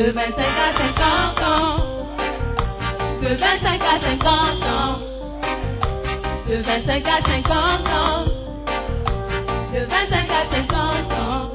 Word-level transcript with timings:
De 0.00 0.10
25 0.12 0.40
à 0.40 0.72
50 0.78 1.42
ans. 1.42 1.76
De 3.20 3.34
25 3.34 3.82
à 3.82 4.00
50 4.00 4.62
ans. 4.62 4.98
De 6.48 6.56
25 6.56 7.06
à 7.06 7.20
50 7.22 7.86
ans. 7.86 8.24
De 9.74 9.80
25 9.84 10.30
à 10.30 10.44
50 10.50 11.12
ans. 11.12 11.50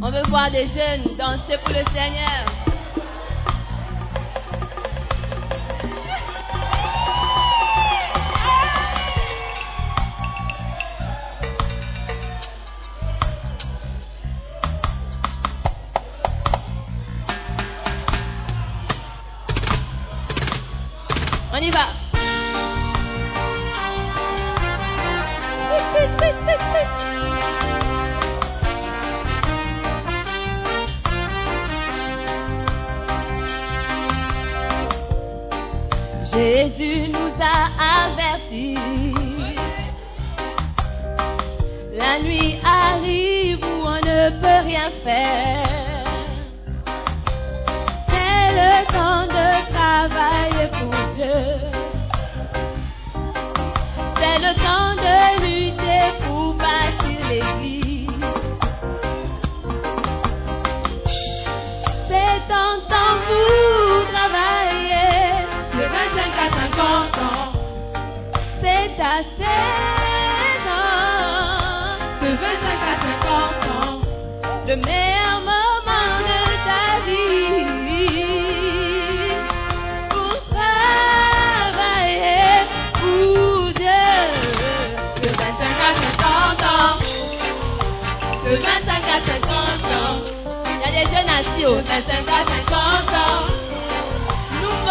On 0.00 0.10
veut 0.10 0.22
voir 0.30 0.50
des 0.50 0.66
jeunes 0.68 1.14
danser 1.18 1.58
pour 1.62 1.74
le 1.74 1.84
Seigneur. 1.92 2.53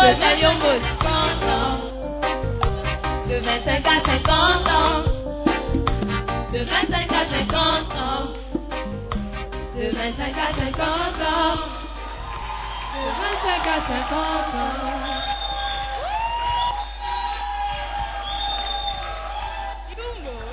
Nous 0.04 0.10
faisons 0.10 0.56
vos 0.56 0.78
50 0.84 1.08
ans. 1.48 1.80
De 3.30 3.36
25 3.36 3.88
à 3.88 4.02
50 4.04 4.68
ans. 4.68 5.00
De 6.52 6.60
25 6.60 7.10
à 7.10 7.24
50 7.32 7.56
ans. 7.96 8.28
De 9.78 9.86
25 9.96 10.36
à 10.38 10.52
50 10.60 10.84
ans. 11.24 11.56
De 12.94 13.04
25 13.22 13.64
à 13.66 13.80
50 13.88 14.54
ans. 14.54 14.84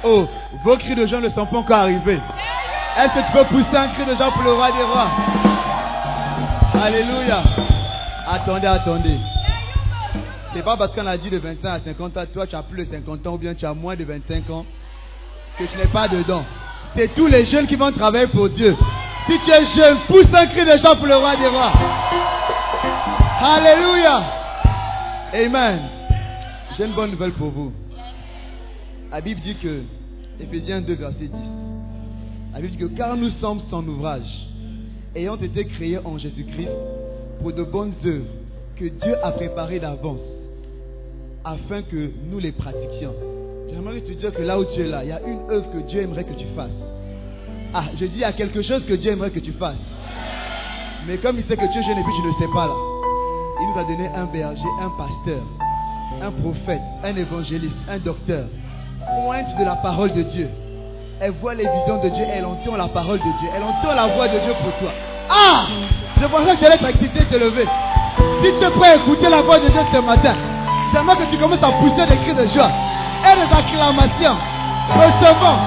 Oh, 0.05 0.29
vos 0.63 0.77
cris 0.77 0.95
de 0.95 1.07
joie 1.07 1.21
ne 1.21 1.29
sont 1.31 1.47
pas 1.47 1.57
encore 1.57 1.79
arrivés. 1.79 2.21
Est-ce 2.97 3.15
que 3.15 3.27
tu 3.27 3.33
peux 3.33 3.47
pousser 3.47 3.77
un 3.77 3.89
cri 3.89 4.07
de 4.07 4.15
joie 4.15 4.31
pour 4.31 4.45
le 4.45 4.53
roi 4.53 4.71
des 4.71 4.85
rois? 4.85 5.11
Alléluia. 6.81 7.43
Attendez, 8.29 8.69
attendez. 8.69 9.19
C'est 10.53 10.65
pas 10.65 10.77
parce 10.77 10.93
qu'on 10.95 11.07
a 11.07 11.17
dit 11.17 11.31
de 11.31 11.39
25 11.39 11.69
à 11.69 11.81
50 11.81 12.17
ans, 12.17 12.25
toi 12.33 12.47
tu 12.47 12.57
as 12.57 12.63
plus 12.63 12.85
de 12.85 12.93
50 12.93 13.27
ans 13.27 13.35
ou 13.35 13.39
bien 13.39 13.55
tu 13.55 13.65
as 13.67 13.75
moins 13.75 13.95
de 13.95 14.05
25 14.05 14.51
ans 14.51 14.67
que 15.59 15.65
tu 15.65 15.77
n'es 15.77 15.87
pas 15.87 16.09
dedans. 16.09 16.45
C'est 16.97 17.15
tous 17.15 17.29
les 17.29 17.47
jeunes 17.47 17.69
qui 17.69 17.77
vont 17.77 17.93
travailler 17.93 18.27
pour 18.27 18.49
Dieu. 18.49 18.77
Si 19.29 19.39
tu 19.45 19.51
es 19.51 19.67
jeune, 19.77 19.99
pousse 20.09 20.27
un 20.33 20.47
cri 20.47 20.65
de 20.65 20.77
joie 20.79 20.97
pour 20.97 21.07
le 21.07 21.17
roi 21.17 21.37
des 21.37 21.47
rois. 21.47 21.73
Alléluia. 23.43 24.23
Amen. 25.33 25.81
J'ai 26.77 26.87
une 26.87 26.95
bonne 26.95 27.13
nouvelle 27.13 27.33
pour 27.33 27.51
vous. 27.51 27.73
La 29.13 29.21
Bible 29.21 29.41
dit 29.43 29.55
que, 29.57 29.83
Ephésiens 30.41 30.81
2, 30.81 30.95
verset 30.95 31.27
10, 31.27 31.31
la 32.55 32.61
Bible 32.61 32.73
dit 32.73 32.79
que 32.79 32.97
car 32.97 33.17
nous 33.17 33.31
sommes 33.41 33.61
son 33.71 33.87
ouvrage, 33.87 34.49
ayant 35.15 35.37
été 35.37 35.65
créés 35.67 35.99
en 36.05 36.19
Jésus-Christ 36.19 36.71
pour 37.41 37.53
de 37.53 37.63
bonnes 37.63 37.95
œuvres 38.05 38.27
que 38.77 38.87
Dieu 38.87 39.15
a 39.23 39.31
préparées 39.33 39.79
d'avance, 39.79 40.21
afin 41.45 41.83
que 41.83 42.11
nous 42.31 42.39
les 42.39 42.53
pratiquions. 42.53 43.15
J'aimerais 43.71 44.01
te 44.01 44.13
dire 44.13 44.33
que 44.33 44.43
là 44.43 44.59
où 44.59 44.65
tu 44.65 44.81
es 44.81 44.87
là, 44.87 45.03
il 45.05 45.09
y 45.09 45.13
a 45.13 45.21
une 45.21 45.51
œuvre 45.51 45.71
que 45.73 45.79
Dieu 45.89 46.03
aimerait 46.03 46.25
que 46.25 46.35
tu 46.35 46.47
fasses. 46.57 46.71
Ah, 47.73 47.85
je 47.99 48.05
dis, 48.05 48.17
il 48.17 48.21
y 48.21 48.25
a 48.25 48.33
quelque 48.33 48.63
chose 48.63 48.85
que 48.85 48.95
Dieu 48.95 49.13
aimerait 49.13 49.31
que 49.31 49.39
tu 49.39 49.53
fasses. 49.53 49.77
Mais 51.07 51.17
comme 51.19 51.39
il 51.39 51.45
sait 51.45 51.57
que 51.57 51.73
tu 51.73 51.79
es 51.79 51.83
jeune 51.83 51.99
et 51.99 52.03
puis 52.03 52.13
tu 52.15 52.27
ne 52.27 52.47
sais 52.47 52.53
pas 52.53 52.67
là, 52.67 52.75
il 53.61 53.69
nous 53.69 53.79
a 53.79 53.85
donné 53.85 54.09
un 54.15 54.25
berger, 54.27 54.69
un 54.83 54.91
pasteur, 54.99 55.43
un 56.23 56.31
prophète, 56.31 56.81
un 57.05 57.17
évangéliste, 57.17 57.77
un 57.89 57.99
docteur, 57.99 58.47
pointe 59.25 59.59
de 59.59 59.65
la 59.65 59.77
parole 59.77 60.13
de 60.13 60.23
Dieu. 60.23 60.49
Elle 61.21 61.33
voit 61.33 61.55
les 61.55 61.65
visions 61.69 62.03
de 62.03 62.09
Dieu, 62.09 62.25
elle 62.33 62.45
entend 62.45 62.77
la 62.77 62.89
parole 62.89 63.19
de 63.19 63.39
Dieu, 63.41 63.49
elle 63.55 63.63
entend 63.63 63.95
la 63.95 64.09
voix 64.15 64.29
de 64.29 64.39
Dieu 64.41 64.53
pour 64.63 64.77
toi. 64.79 64.93
Ah 65.31 65.67
Je 66.21 66.27
pensais 66.27 66.57
que 66.57 66.59
tu 66.59 66.67
allais 66.67 66.75
être 66.75 66.89
excité 66.89 67.21
de 67.21 67.25
te 67.31 67.37
lever. 67.37 67.67
Si 68.43 68.51
tu 68.59 68.85
es 68.85 68.97
écouter 68.97 69.29
la 69.31 69.43
voix 69.43 69.59
de 69.61 69.69
Dieu 69.69 69.81
ce 69.93 69.99
matin, 69.99 70.35
j'aimerais 70.93 71.17
que 71.17 71.31
tu 71.31 71.39
commences 71.39 71.63
à 71.63 71.73
pousser 71.73 72.07
des 72.07 72.17
cris 72.19 72.35
de 72.35 72.47
joie 72.53 72.71
et 73.25 73.37
des 73.37 73.53
acclamations. 73.55 74.37
Recevons 74.95 75.59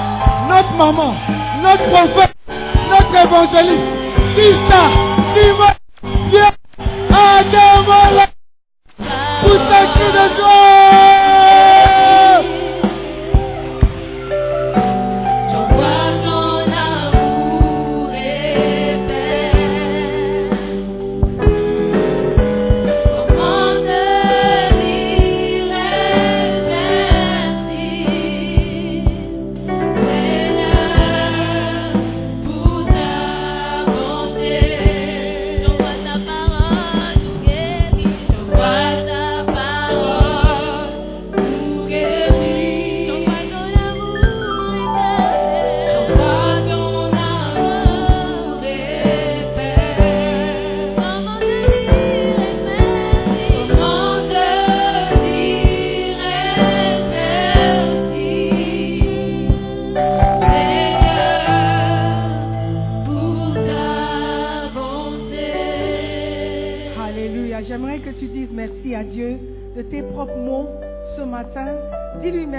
notre 0.50 0.74
maman, 0.74 1.14
notre 1.62 1.90
prophète, 1.90 2.36
notre 2.90 3.16
évangéliste, 3.16 3.84
Christa, 4.36 4.81
Diva, 5.34 5.74
Dieu, 6.30 6.44
Adamala. 7.10 8.28
Pousse 9.42 9.58
un 9.58 9.86
cri 9.94 10.12
de 10.12 10.36
joie 10.36 11.12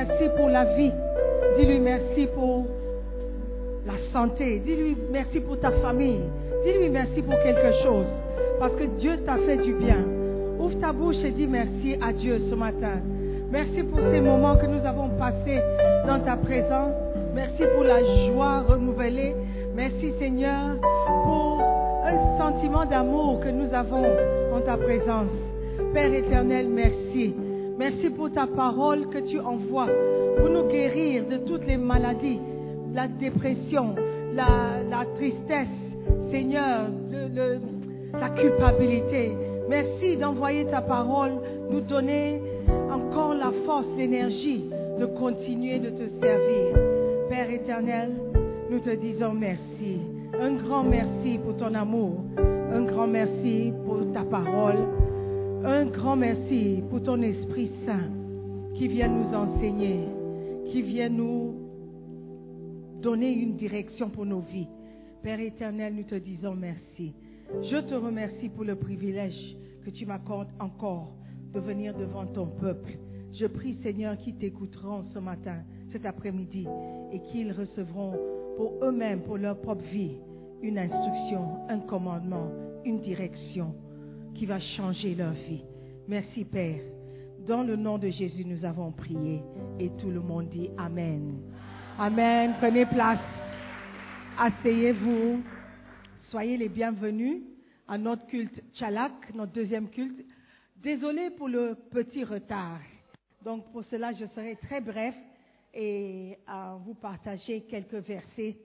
merci 0.06 0.28
pour 0.36 0.48
la 0.48 0.64
vie. 0.76 0.92
Dis-lui 1.58 1.78
merci 1.78 2.26
pour 2.34 2.66
la 3.86 3.94
santé. 4.12 4.60
Dis-lui 4.64 4.96
merci 5.10 5.40
pour 5.40 5.58
ta 5.58 5.70
famille. 5.70 6.20
Dis-lui 6.64 6.88
merci 6.90 7.22
pour 7.22 7.34
quelque 7.42 7.72
chose. 7.82 8.06
Parce 8.58 8.72
que 8.74 8.84
Dieu 8.98 9.16
t'a 9.24 9.36
fait 9.38 9.56
du 9.56 9.72
bien. 9.74 9.98
Ouvre 10.58 10.78
ta 10.80 10.92
bouche 10.92 11.16
et 11.24 11.30
dis 11.30 11.46
merci 11.46 11.96
à 12.02 12.12
Dieu 12.12 12.38
ce 12.50 12.54
matin. 12.54 13.00
Merci 13.50 13.82
pour 13.82 14.00
ces 14.00 14.20
moments 14.20 14.56
que 14.56 14.66
nous 14.66 14.84
avons 14.84 15.08
passés 15.18 15.60
dans 16.06 16.20
ta 16.20 16.36
présence. 16.36 16.92
Merci 17.34 17.62
pour 17.74 17.84
la 17.84 18.00
joie 18.26 18.60
renouvelée. 18.60 19.34
Merci 19.74 20.12
Seigneur 20.18 20.76
pour 21.24 21.62
un 22.04 22.38
sentiment 22.38 22.84
d'amour 22.84 23.40
que 23.40 23.48
nous 23.48 23.72
avons 23.74 24.04
en 24.54 24.60
ta 24.60 24.76
présence. 24.76 25.30
Père 25.92 26.12
éternel, 26.12 26.68
merci. 26.68 27.34
Merci 27.76 28.10
pour 28.10 28.30
ta 28.30 28.46
parole 28.46 29.08
que 29.08 29.18
tu 29.18 29.40
envoies 29.40 29.88
pour 30.36 30.48
nous 30.48 30.68
guérir 30.68 31.26
de 31.26 31.38
toutes 31.38 31.66
les 31.66 31.76
maladies, 31.76 32.38
la 32.92 33.08
dépression, 33.08 33.94
la, 34.34 35.04
tristesse, 35.16 35.66
Seigneur, 36.30 36.86
la 38.12 38.28
culpabilité. 38.30 39.32
Merci 39.68 40.16
d'envoyer 40.16 40.66
ta 40.66 40.82
parole, 40.82 41.32
nous 41.70 41.80
donner 41.80 42.40
encore 42.92 43.34
la 43.34 43.50
force, 43.66 43.86
l'énergie 43.96 44.64
de 45.00 45.06
continuer 45.06 45.80
de 45.80 45.90
te 45.90 46.08
servir. 46.20 46.76
Père 47.28 47.50
éternel, 47.50 48.10
nous 48.70 48.78
te 48.80 48.90
disons 48.90 49.32
merci. 49.32 50.00
Un 50.40 50.52
grand 50.52 50.84
merci 50.84 51.38
pour 51.44 51.56
ton 51.56 51.74
amour. 51.74 52.20
Un 52.72 52.82
grand 52.82 53.06
merci 53.06 53.72
pour 53.84 54.00
ta 54.12 54.22
parole. 54.22 54.78
Un 55.66 55.86
grand 55.86 56.16
merci 56.16 56.82
pour 56.90 57.02
ton 57.02 57.22
Esprit 57.22 57.70
Saint 57.86 58.10
qui 58.74 58.86
vient 58.86 59.08
nous 59.08 59.34
enseigner, 59.34 60.00
qui 60.70 60.82
vient 60.82 61.08
nous 61.08 61.54
donner 63.00 63.32
une 63.32 63.56
direction 63.56 64.10
pour 64.10 64.26
nos 64.26 64.40
vies. 64.40 64.68
Père 65.22 65.40
éternel, 65.40 65.94
nous 65.94 66.02
te 66.02 66.16
disons 66.16 66.54
merci. 66.54 67.14
Je 67.62 67.78
te 67.78 67.94
remercie 67.94 68.50
pour 68.50 68.64
le 68.64 68.76
privilège 68.76 69.56
que 69.86 69.88
tu 69.88 70.04
m'accordes 70.04 70.52
encore 70.60 71.14
de 71.54 71.60
venir 71.60 71.96
devant 71.96 72.26
ton 72.26 72.46
peuple. 72.46 72.98
Je 73.32 73.46
prie, 73.46 73.78
Seigneur, 73.82 74.18
qu'ils 74.18 74.36
t'écouteront 74.36 75.04
ce 75.14 75.18
matin, 75.18 75.62
cet 75.90 76.04
après-midi, 76.04 76.66
et 77.10 77.20
qu'ils 77.20 77.52
recevront 77.52 78.12
pour 78.58 78.74
eux-mêmes, 78.82 79.22
pour 79.22 79.38
leur 79.38 79.58
propre 79.62 79.84
vie, 79.84 80.18
une 80.60 80.76
instruction, 80.76 81.66
un 81.70 81.78
commandement, 81.78 82.50
une 82.84 83.00
direction 83.00 83.74
qui 84.34 84.46
va 84.46 84.60
changer 84.76 85.14
leur 85.14 85.32
vie. 85.32 85.62
Merci, 86.08 86.44
Père. 86.44 86.80
Dans 87.46 87.62
le 87.62 87.76
nom 87.76 87.98
de 87.98 88.08
Jésus, 88.08 88.44
nous 88.44 88.64
avons 88.64 88.90
prié 88.90 89.40
et 89.78 89.90
tout 90.00 90.10
le 90.10 90.20
monde 90.20 90.48
dit 90.48 90.70
Amen. 90.76 91.40
Amen. 91.98 92.54
Prenez 92.58 92.86
place. 92.86 93.20
Asseyez-vous. 94.38 95.42
Soyez 96.30 96.56
les 96.56 96.68
bienvenus 96.68 97.42
à 97.86 97.98
notre 97.98 98.26
culte 98.26 98.62
Chalak, 98.74 99.12
notre 99.34 99.52
deuxième 99.52 99.88
culte. 99.88 100.24
Désolé 100.76 101.30
pour 101.30 101.48
le 101.48 101.76
petit 101.90 102.24
retard. 102.24 102.80
Donc 103.44 103.70
pour 103.72 103.84
cela, 103.84 104.12
je 104.12 104.26
serai 104.34 104.56
très 104.56 104.80
bref 104.80 105.14
et 105.72 106.38
euh, 106.48 106.74
vous 106.84 106.94
partager 106.94 107.62
quelques 107.62 107.94
versets 107.94 108.56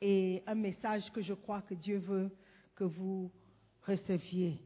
et 0.00 0.42
un 0.46 0.54
message 0.54 1.02
que 1.12 1.22
je 1.22 1.34
crois 1.34 1.62
que 1.62 1.74
Dieu 1.74 1.98
veut 1.98 2.30
que 2.74 2.84
vous 2.84 3.30
receviez. 3.86 4.58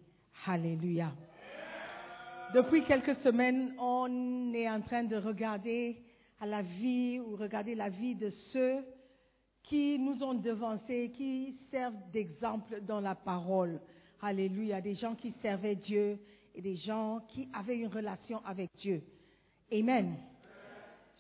Alléluia. 0.47 1.13
Depuis 2.55 2.85
quelques 2.85 3.17
semaines, 3.17 3.75
on 3.79 4.53
est 4.55 4.69
en 4.71 4.81
train 4.81 5.05
de 5.05 5.17
regarder 5.17 5.97
la 6.41 6.63
vie 6.63 7.21
ou 7.21 7.37
regarder 7.37 7.75
la 7.75 7.89
vie 7.89 8.15
de 8.15 8.31
ceux 8.53 8.85
qui 9.65 9.99
nous 9.99 10.23
ont 10.23 10.35
devancés, 10.35 11.13
qui 11.15 11.59
servent 11.71 12.11
d'exemple 12.13 12.81
dans 12.83 13.01
la 13.01 13.15
parole. 13.15 13.81
Alléluia. 14.23 14.81
Des 14.81 14.95
gens 14.95 15.15
qui 15.15 15.35
servaient 15.43 15.77
Dieu 15.77 16.19
et 16.55 16.63
des 16.63 16.77
gens 16.77 17.21
qui 17.29 17.49
avaient 17.53 17.77
une 17.77 17.89
relation 17.89 18.41
avec 18.47 18.71
Dieu. 18.79 19.03
Amen. 19.71 20.17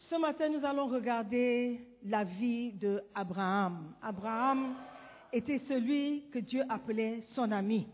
Ce 0.09 0.15
matin, 0.15 0.49
nous 0.49 0.65
allons 0.65 0.87
regarder 0.87 1.81
la 2.05 2.25
vie 2.25 2.73
de 2.73 3.03
Abraham. 3.15 3.95
Abraham 4.01 4.75
était 5.33 5.61
celui 5.69 6.25
que 6.33 6.39
Dieu 6.39 6.63
appelait 6.71 7.21
son 7.35 7.53
ami. 7.53 7.87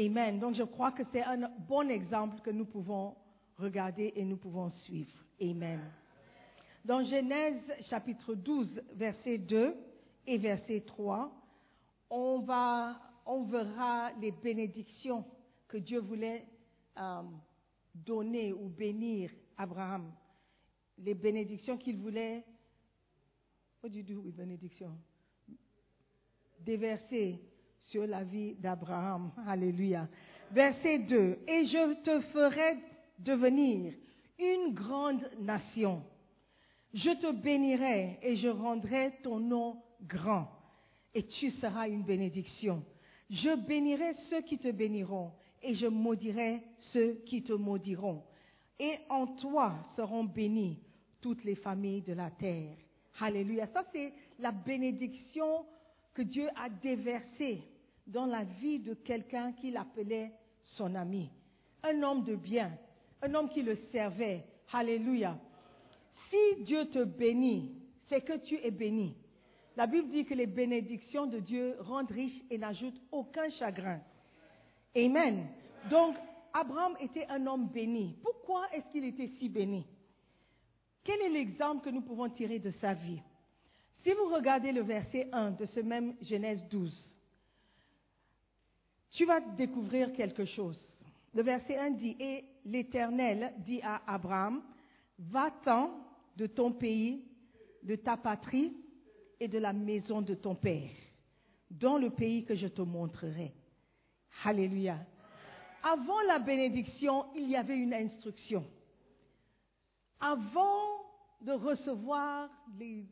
Amen. 0.00 0.38
Donc 0.38 0.54
je 0.54 0.62
crois 0.62 0.92
que 0.92 1.02
c'est 1.12 1.22
un 1.22 1.48
bon 1.68 1.90
exemple 1.90 2.40
que 2.40 2.50
nous 2.50 2.64
pouvons 2.64 3.14
regarder 3.56 4.12
et 4.16 4.24
nous 4.24 4.38
pouvons 4.38 4.70
suivre. 4.70 5.12
Amen. 5.40 5.80
Dans 6.84 7.04
Genèse 7.04 7.60
chapitre 7.90 8.34
12, 8.34 8.80
verset 8.94 9.36
2 9.36 9.76
et 10.26 10.38
verset 10.38 10.84
3, 10.86 11.30
on, 12.08 12.40
va, 12.40 12.98
on 13.26 13.42
verra 13.44 14.12
les 14.20 14.30
bénédictions 14.30 15.24
que 15.68 15.76
Dieu 15.76 16.00
voulait 16.00 16.46
euh, 16.96 17.22
donner 17.94 18.54
ou 18.54 18.70
bénir 18.70 19.30
Abraham. 19.58 20.10
Les 20.96 21.14
bénédictions 21.14 21.76
qu'il 21.76 21.98
voulait. 21.98 22.42
What 23.82 23.90
do 23.90 23.98
you 23.98 24.04
do 24.04 24.20
with 24.20 24.34
bénédictions? 24.34 24.96
Déverser 26.60 27.40
sur 27.90 28.06
la 28.06 28.22
vie 28.24 28.54
d'Abraham. 28.54 29.32
Alléluia. 29.46 30.08
Verset 30.52 31.00
2. 31.00 31.38
Et 31.46 31.66
je 31.66 31.94
te 32.02 32.20
ferai 32.32 32.78
devenir 33.18 33.92
une 34.38 34.72
grande 34.72 35.22
nation. 35.40 36.02
Je 36.94 37.10
te 37.20 37.32
bénirai 37.32 38.18
et 38.22 38.36
je 38.36 38.48
rendrai 38.48 39.12
ton 39.22 39.38
nom 39.38 39.82
grand. 40.02 40.48
Et 41.14 41.24
tu 41.24 41.50
seras 41.52 41.88
une 41.88 42.02
bénédiction. 42.02 42.84
Je 43.28 43.56
bénirai 43.66 44.14
ceux 44.28 44.42
qui 44.42 44.58
te 44.58 44.70
béniront 44.70 45.32
et 45.62 45.74
je 45.74 45.86
maudirai 45.86 46.62
ceux 46.92 47.22
qui 47.26 47.42
te 47.42 47.52
maudiront. 47.52 48.22
Et 48.78 48.98
en 49.08 49.26
toi 49.26 49.74
seront 49.96 50.24
bénies 50.24 50.78
toutes 51.20 51.44
les 51.44 51.56
familles 51.56 52.02
de 52.02 52.14
la 52.14 52.30
terre. 52.30 52.76
Alléluia. 53.20 53.66
Ça, 53.66 53.84
c'est 53.92 54.12
la 54.38 54.52
bénédiction 54.52 55.66
que 56.14 56.22
Dieu 56.22 56.48
a 56.56 56.70
déversée 56.70 57.62
dans 58.10 58.26
la 58.26 58.44
vie 58.44 58.78
de 58.78 58.94
quelqu'un 58.94 59.52
qu'il 59.52 59.76
appelait 59.76 60.32
son 60.76 60.94
ami. 60.94 61.30
Un 61.82 62.02
homme 62.02 62.24
de 62.24 62.36
bien, 62.36 62.72
un 63.22 63.34
homme 63.34 63.48
qui 63.48 63.62
le 63.62 63.76
servait. 63.92 64.44
Alléluia. 64.72 65.36
Si 66.28 66.62
Dieu 66.62 66.86
te 66.90 67.02
bénit, 67.04 67.72
c'est 68.08 68.20
que 68.20 68.36
tu 68.38 68.56
es 68.62 68.70
béni. 68.70 69.16
La 69.76 69.86
Bible 69.86 70.10
dit 70.10 70.24
que 70.24 70.34
les 70.34 70.46
bénédictions 70.46 71.26
de 71.26 71.38
Dieu 71.38 71.76
rendent 71.80 72.10
riche 72.10 72.40
et 72.50 72.58
n'ajoutent 72.58 73.00
aucun 73.10 73.48
chagrin. 73.50 74.00
Amen. 74.96 75.46
Donc, 75.90 76.16
Abraham 76.52 76.96
était 77.00 77.26
un 77.28 77.46
homme 77.46 77.68
béni. 77.68 78.16
Pourquoi 78.22 78.66
est-ce 78.72 78.90
qu'il 78.92 79.04
était 79.04 79.30
si 79.38 79.48
béni? 79.48 79.86
Quel 81.04 81.20
est 81.22 81.30
l'exemple 81.30 81.84
que 81.84 81.90
nous 81.90 82.02
pouvons 82.02 82.28
tirer 82.28 82.58
de 82.58 82.70
sa 82.80 82.94
vie? 82.94 83.22
Si 84.02 84.12
vous 84.12 84.34
regardez 84.34 84.72
le 84.72 84.82
verset 84.82 85.28
1 85.32 85.52
de 85.52 85.66
ce 85.66 85.80
même 85.80 86.14
Genèse 86.22 86.62
12, 86.70 87.09
tu 89.12 89.24
vas 89.24 89.40
découvrir 89.40 90.12
quelque 90.12 90.44
chose. 90.44 90.78
Le 91.34 91.42
verset 91.42 91.76
1 91.76 91.90
dit, 91.92 92.16
et 92.18 92.44
l'Éternel 92.64 93.52
dit 93.58 93.80
à 93.82 94.02
Abraham, 94.06 94.62
va-t'en 95.18 95.90
de 96.36 96.46
ton 96.46 96.72
pays, 96.72 97.24
de 97.82 97.96
ta 97.96 98.16
patrie 98.16 98.72
et 99.38 99.48
de 99.48 99.58
la 99.58 99.72
maison 99.72 100.22
de 100.22 100.34
ton 100.34 100.54
père, 100.54 100.90
dans 101.70 101.98
le 101.98 102.10
pays 102.10 102.44
que 102.44 102.54
je 102.54 102.66
te 102.66 102.82
montrerai. 102.82 103.52
Alléluia. 104.44 104.98
Avant 105.82 106.20
la 106.22 106.38
bénédiction, 106.38 107.26
il 107.34 107.48
y 107.48 107.56
avait 107.56 107.76
une 107.76 107.94
instruction. 107.94 108.64
Avant 110.20 111.00
de 111.40 111.52
recevoir 111.52 112.50
les... 112.78 113.06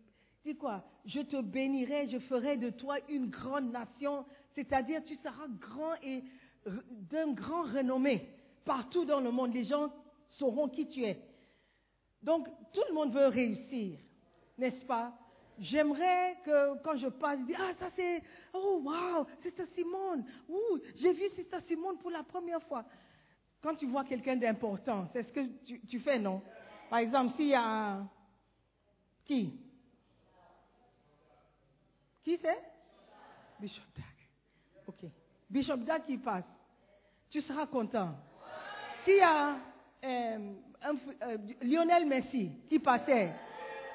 Dis 0.44 0.56
quoi 0.56 0.84
Je 1.04 1.20
te 1.20 1.40
bénirai, 1.40 2.08
je 2.08 2.18
ferai 2.18 2.56
de 2.56 2.70
toi 2.70 2.98
une 3.08 3.28
grande 3.30 3.72
nation, 3.72 4.24
c'est-à-dire 4.58 5.04
tu 5.04 5.14
seras 5.16 5.46
grand 5.60 5.94
et 6.02 6.24
d'un 7.10 7.32
grand 7.32 7.62
renommé. 7.62 8.28
Partout 8.64 9.04
dans 9.04 9.20
le 9.20 9.30
monde, 9.30 9.54
les 9.54 9.64
gens 9.64 9.92
sauront 10.30 10.68
qui 10.68 10.86
tu 10.88 11.04
es. 11.04 11.22
Donc, 12.22 12.48
tout 12.72 12.82
le 12.88 12.94
monde 12.94 13.12
veut 13.12 13.28
réussir, 13.28 14.00
n'est-ce 14.58 14.84
pas? 14.84 15.16
J'aimerais 15.60 16.36
que 16.44 16.76
quand 16.82 16.96
je 16.96 17.06
passe, 17.06 17.38
je 17.40 17.44
dis, 17.46 17.54
ah, 17.56 17.72
ça 17.78 17.86
c'est, 17.94 18.22
oh, 18.52 18.80
wow, 18.84 19.26
c'est 19.42 19.56
ça 19.56 19.64
Simone. 19.74 20.24
Ouh, 20.48 20.78
j'ai 20.96 21.12
vu 21.12 21.22
ça 21.50 21.60
Simone 21.62 21.98
pour 21.98 22.10
la 22.10 22.24
première 22.24 22.62
fois. 22.64 22.84
Quand 23.60 23.76
tu 23.76 23.86
vois 23.86 24.04
quelqu'un 24.04 24.36
d'important, 24.36 25.08
c'est 25.12 25.22
ce 25.22 25.32
que 25.32 25.86
tu, 25.86 26.00
fais, 26.00 26.18
non? 26.18 26.42
Par 26.90 26.98
exemple, 27.00 27.36
s'il 27.36 27.48
y 27.48 27.54
a... 27.54 28.04
Qui? 29.24 29.52
Qui 32.24 32.38
c'est. 32.38 32.58
Ok. 34.88 35.04
Bishop 35.50 35.76
Dag 35.78 36.02
qui 36.06 36.16
passe. 36.16 36.44
Tu 37.30 37.42
seras 37.42 37.66
content. 37.66 38.14
S'il 39.04 39.16
y 39.16 39.20
a 39.20 39.56
euh, 40.02 40.52
euh, 41.22 41.36
Lionel 41.60 42.06
Messi 42.06 42.50
qui 42.70 42.78
passait, 42.78 43.30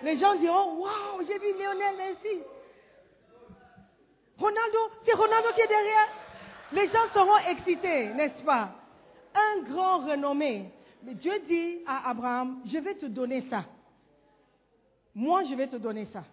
les 0.03 0.19
gens 0.19 0.35
diront, 0.35 0.77
waouh, 0.79 1.25
j'ai 1.27 1.39
vu 1.39 1.53
Lionel 1.57 1.97
Messi. 1.97 2.41
Ronaldo, 4.37 4.79
c'est 5.03 5.13
Ronaldo 5.13 5.49
qui 5.55 5.61
est 5.61 5.67
derrière. 5.67 6.07
Les 6.73 6.87
gens 6.87 7.07
seront 7.13 7.37
excités, 7.49 8.13
n'est-ce 8.13 8.43
pas? 8.43 8.71
Un 9.33 9.63
grand 9.63 9.99
renommé. 10.07 10.69
Mais 11.03 11.15
Dieu 11.15 11.33
dit 11.47 11.79
à 11.87 12.09
Abraham, 12.09 12.61
je 12.65 12.77
vais 12.77 12.95
te 12.95 13.07
donner 13.07 13.41
ça. 13.49 13.65
Moi, 15.15 15.43
je 15.43 15.55
vais 15.55 15.67
te 15.67 15.75
donner 15.75 16.05
ça. 16.05 16.23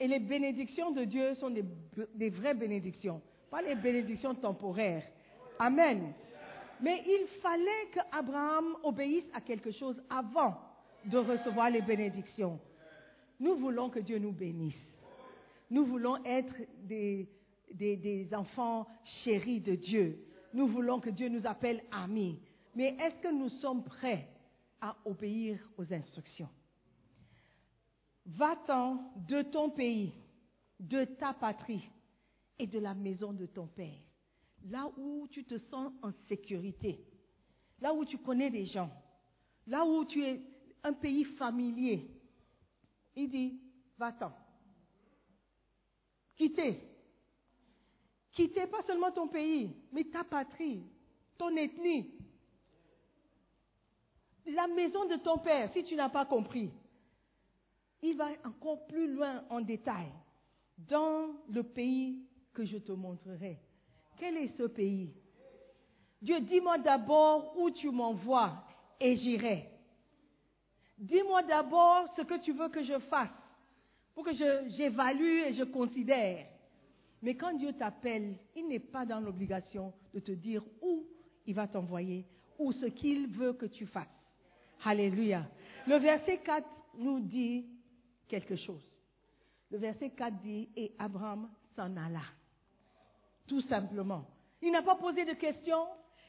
Et 0.00 0.06
les 0.06 0.18
bénédictions 0.18 0.92
de 0.92 1.04
Dieu 1.04 1.34
sont 1.36 1.50
des 1.50 2.30
vraies 2.30 2.54
bénédictions, 2.54 3.20
pas 3.50 3.62
les 3.62 3.74
bénédictions 3.74 4.34
temporaires. 4.34 5.04
Amen. 5.58 6.12
Mais 6.80 7.02
il 7.06 7.26
fallait 7.40 7.90
qu'Abraham 7.92 8.76
obéisse 8.82 9.28
à 9.34 9.40
quelque 9.40 9.72
chose 9.72 10.00
avant 10.08 10.56
de 11.04 11.18
recevoir 11.18 11.70
les 11.70 11.80
bénédictions. 11.80 12.58
Nous 13.40 13.56
voulons 13.56 13.90
que 13.90 14.00
Dieu 14.00 14.18
nous 14.18 14.32
bénisse. 14.32 14.74
Nous 15.70 15.84
voulons 15.84 16.24
être 16.24 16.54
des, 16.84 17.28
enfants 18.32 18.86
chéris 19.22 19.60
de 19.60 19.74
Dieu. 19.74 20.24
Nous 20.54 20.66
voulons 20.68 21.00
que 21.00 21.10
Dieu 21.10 21.28
nous 21.28 21.46
appelle 21.46 21.82
amis. 21.90 22.40
Mais 22.74 22.96
est-ce 23.00 23.20
que 23.20 23.32
nous 23.32 23.48
sommes 23.48 23.84
prêts 23.84 24.28
à 24.80 24.96
obéir 25.04 25.58
aux 25.76 25.92
instructions? 25.92 26.48
Va-t'en 28.26 29.12
de 29.28 29.42
ton 29.42 29.70
pays, 29.70 30.12
de 30.78 31.04
ta 31.04 31.32
patrie 31.32 31.88
et 32.58 32.66
de 32.66 32.78
la 32.78 32.94
maison 32.94 33.32
de 33.32 33.46
ton 33.46 33.66
père, 33.66 34.00
là 34.66 34.90
où 34.96 35.28
tu 35.30 35.44
te 35.44 35.58
sens 35.70 35.92
en 36.02 36.12
sécurité, 36.28 37.04
là 37.80 37.94
où 37.94 38.04
tu 38.04 38.18
connais 38.18 38.50
des 38.50 38.66
gens, 38.66 38.90
là 39.66 39.84
où 39.84 40.04
tu 40.04 40.24
es 40.24 40.40
un 40.82 40.92
pays 40.92 41.24
familier. 41.24 42.10
Il 43.14 43.30
dit, 43.30 43.60
va-t'en. 43.96 44.32
Quittez. 46.36 46.80
Quittez 48.32 48.66
pas 48.66 48.82
seulement 48.84 49.10
ton 49.10 49.28
pays, 49.28 49.74
mais 49.92 50.04
ta 50.04 50.22
patrie, 50.22 50.82
ton 51.36 51.56
ethnie, 51.56 52.10
la 54.46 54.66
maison 54.68 55.06
de 55.06 55.16
ton 55.16 55.38
père, 55.38 55.72
si 55.72 55.84
tu 55.84 55.94
n'as 55.94 56.08
pas 56.08 56.24
compris. 56.24 56.70
Il 58.02 58.16
va 58.16 58.28
encore 58.44 58.86
plus 58.86 59.12
loin 59.12 59.44
en 59.50 59.60
détail. 59.60 60.12
Dans 60.76 61.34
le 61.48 61.62
pays 61.64 62.27
que 62.58 62.64
je 62.64 62.78
te 62.78 62.90
montrerai. 62.90 63.56
Quel 64.18 64.36
est 64.36 64.56
ce 64.56 64.64
pays? 64.64 65.14
Dieu, 66.20 66.40
dis-moi 66.40 66.76
d'abord 66.78 67.56
où 67.56 67.70
tu 67.70 67.88
m'envoies 67.88 68.52
et 68.98 69.16
j'irai. 69.16 69.68
Dis-moi 70.98 71.44
d'abord 71.44 72.12
ce 72.16 72.22
que 72.22 72.42
tu 72.42 72.50
veux 72.52 72.68
que 72.68 72.82
je 72.82 72.98
fasse 72.98 73.30
pour 74.12 74.24
que 74.24 74.32
j'évalue 74.32 75.42
et 75.46 75.54
je 75.54 75.62
considère. 75.62 76.48
Mais 77.22 77.36
quand 77.36 77.52
Dieu 77.52 77.72
t'appelle, 77.74 78.34
il 78.56 78.66
n'est 78.66 78.80
pas 78.80 79.06
dans 79.06 79.20
l'obligation 79.20 79.92
de 80.12 80.18
te 80.18 80.32
dire 80.32 80.64
où 80.82 81.06
il 81.46 81.54
va 81.54 81.68
t'envoyer 81.68 82.26
ou 82.58 82.72
ce 82.72 82.86
qu'il 82.86 83.28
veut 83.28 83.52
que 83.52 83.66
tu 83.66 83.86
fasses. 83.86 84.08
Alléluia. 84.84 85.48
Le 85.86 85.94
verset 85.98 86.38
4 86.38 86.66
nous 86.98 87.20
dit 87.20 87.66
quelque 88.26 88.56
chose. 88.56 88.84
Le 89.70 89.78
verset 89.78 90.10
4 90.10 90.40
dit, 90.40 90.68
et 90.74 90.92
Abraham 90.98 91.48
s'en 91.76 91.96
alla. 91.96 92.22
Tout 93.48 93.62
simplement. 93.62 94.26
Il 94.62 94.70
n'a 94.70 94.82
pas 94.82 94.96
posé 94.96 95.24
de 95.24 95.32
questions, 95.32 95.86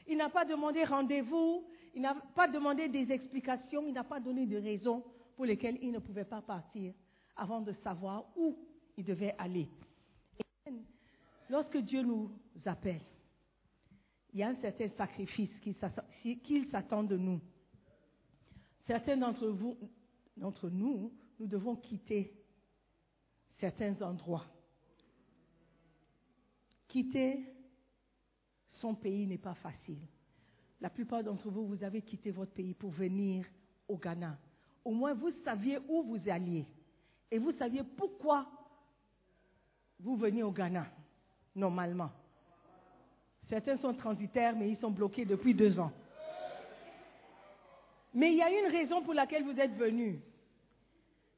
il 0.08 0.16
n'a 0.16 0.30
pas 0.30 0.44
demandé 0.44 0.82
rendez-vous, 0.84 1.64
il 1.94 2.02
n'a 2.02 2.14
pas 2.34 2.48
demandé 2.48 2.88
des 2.88 3.12
explications, 3.12 3.86
il 3.86 3.92
n'a 3.92 4.04
pas 4.04 4.20
donné 4.20 4.46
de 4.46 4.56
raisons 4.56 5.04
pour 5.36 5.44
lesquelles 5.44 5.78
il 5.82 5.92
ne 5.92 5.98
pouvait 5.98 6.24
pas 6.24 6.40
partir 6.40 6.94
avant 7.36 7.60
de 7.60 7.72
savoir 7.84 8.24
où 8.36 8.56
il 8.96 9.04
devait 9.04 9.34
aller. 9.38 9.68
Lorsque 11.48 11.78
Dieu 11.78 12.02
nous 12.02 12.30
appelle, 12.64 13.02
il 14.32 14.40
y 14.40 14.42
a 14.42 14.48
un 14.48 14.56
certain 14.56 14.88
sacrifice 14.96 15.50
qu'il 15.60 16.66
s'attend 16.70 17.02
de 17.02 17.16
nous. 17.16 17.40
Certains 18.86 19.16
d'entre 19.16 19.48
vous, 19.48 19.76
d'entre 20.36 20.70
nous, 20.70 21.12
nous 21.38 21.46
devons 21.46 21.76
quitter 21.76 22.32
certains 23.58 24.00
endroits. 24.00 24.46
Quitter 26.90 27.46
son 28.72 28.96
pays 28.96 29.24
n'est 29.24 29.38
pas 29.38 29.54
facile. 29.54 30.00
La 30.80 30.90
plupart 30.90 31.22
d'entre 31.22 31.48
vous, 31.48 31.64
vous 31.64 31.84
avez 31.84 32.02
quitté 32.02 32.32
votre 32.32 32.50
pays 32.50 32.74
pour 32.74 32.90
venir 32.90 33.46
au 33.86 33.96
Ghana. 33.96 34.36
Au 34.84 34.90
moins, 34.90 35.14
vous 35.14 35.30
saviez 35.44 35.78
où 35.88 36.02
vous 36.02 36.28
alliez. 36.28 36.66
Et 37.30 37.38
vous 37.38 37.52
saviez 37.52 37.84
pourquoi 37.96 38.44
vous 40.00 40.16
veniez 40.16 40.42
au 40.42 40.50
Ghana, 40.50 40.86
normalement. 41.54 42.10
Certains 43.48 43.76
sont 43.76 43.94
transitaires, 43.94 44.56
mais 44.56 44.70
ils 44.70 44.78
sont 44.78 44.90
bloqués 44.90 45.24
depuis 45.24 45.54
deux 45.54 45.78
ans. 45.78 45.92
Mais 48.12 48.32
il 48.32 48.38
y 48.38 48.42
a 48.42 48.50
une 48.50 48.72
raison 48.72 49.00
pour 49.02 49.14
laquelle 49.14 49.44
vous 49.44 49.60
êtes 49.60 49.76
venus. 49.76 50.18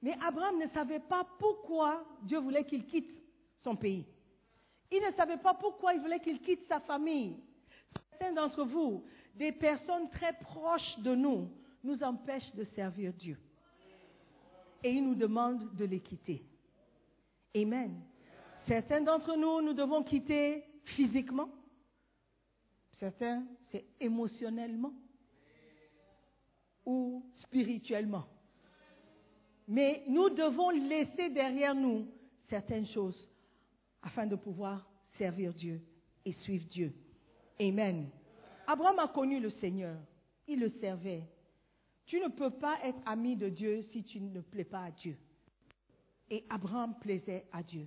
Mais 0.00 0.16
Abraham 0.26 0.58
ne 0.58 0.68
savait 0.68 1.00
pas 1.00 1.26
pourquoi 1.38 2.02
Dieu 2.22 2.38
voulait 2.38 2.64
qu'il 2.64 2.86
quitte 2.86 3.12
son 3.62 3.76
pays. 3.76 4.06
Il 4.92 5.00
ne 5.02 5.10
savait 5.12 5.38
pas 5.38 5.54
pourquoi 5.54 5.94
il 5.94 6.00
voulait 6.00 6.20
qu'il 6.20 6.40
quitte 6.40 6.66
sa 6.68 6.78
famille. 6.80 7.38
Certains 8.10 8.34
d'entre 8.34 8.64
vous, 8.64 9.02
des 9.34 9.50
personnes 9.52 10.10
très 10.10 10.34
proches 10.34 10.98
de 10.98 11.14
nous, 11.14 11.50
nous 11.82 12.02
empêchent 12.02 12.54
de 12.54 12.64
servir 12.76 13.14
Dieu. 13.14 13.38
Et 14.84 14.90
il 14.90 15.02
nous 15.04 15.14
demande 15.14 15.74
de 15.76 15.86
les 15.86 16.00
quitter. 16.00 16.44
Amen. 17.56 18.02
Certains 18.68 19.00
d'entre 19.00 19.34
nous, 19.34 19.62
nous 19.62 19.72
devons 19.72 20.02
quitter 20.02 20.62
physiquement. 20.84 21.48
Certains, 22.98 23.44
c'est 23.70 23.86
émotionnellement 23.98 24.92
ou 26.84 27.24
spirituellement. 27.38 28.26
Mais 29.66 30.04
nous 30.06 30.28
devons 30.30 30.70
laisser 30.70 31.30
derrière 31.30 31.74
nous 31.74 32.06
certaines 32.50 32.86
choses 32.88 33.31
afin 34.02 34.26
de 34.26 34.36
pouvoir 34.36 34.86
servir 35.18 35.52
Dieu 35.54 35.80
et 36.24 36.32
suivre 36.32 36.66
Dieu. 36.68 36.92
Amen. 37.60 38.08
Abraham 38.66 38.98
a 38.98 39.08
connu 39.08 39.40
le 39.40 39.50
Seigneur. 39.50 39.96
Il 40.46 40.60
le 40.60 40.70
servait. 40.80 41.22
Tu 42.06 42.18
ne 42.18 42.28
peux 42.28 42.50
pas 42.50 42.78
être 42.82 42.98
ami 43.06 43.36
de 43.36 43.48
Dieu 43.48 43.82
si 43.92 44.02
tu 44.02 44.20
ne 44.20 44.40
plais 44.40 44.64
pas 44.64 44.84
à 44.84 44.90
Dieu. 44.90 45.16
Et 46.30 46.44
Abraham 46.50 46.94
plaisait 47.00 47.46
à 47.52 47.62
Dieu. 47.62 47.86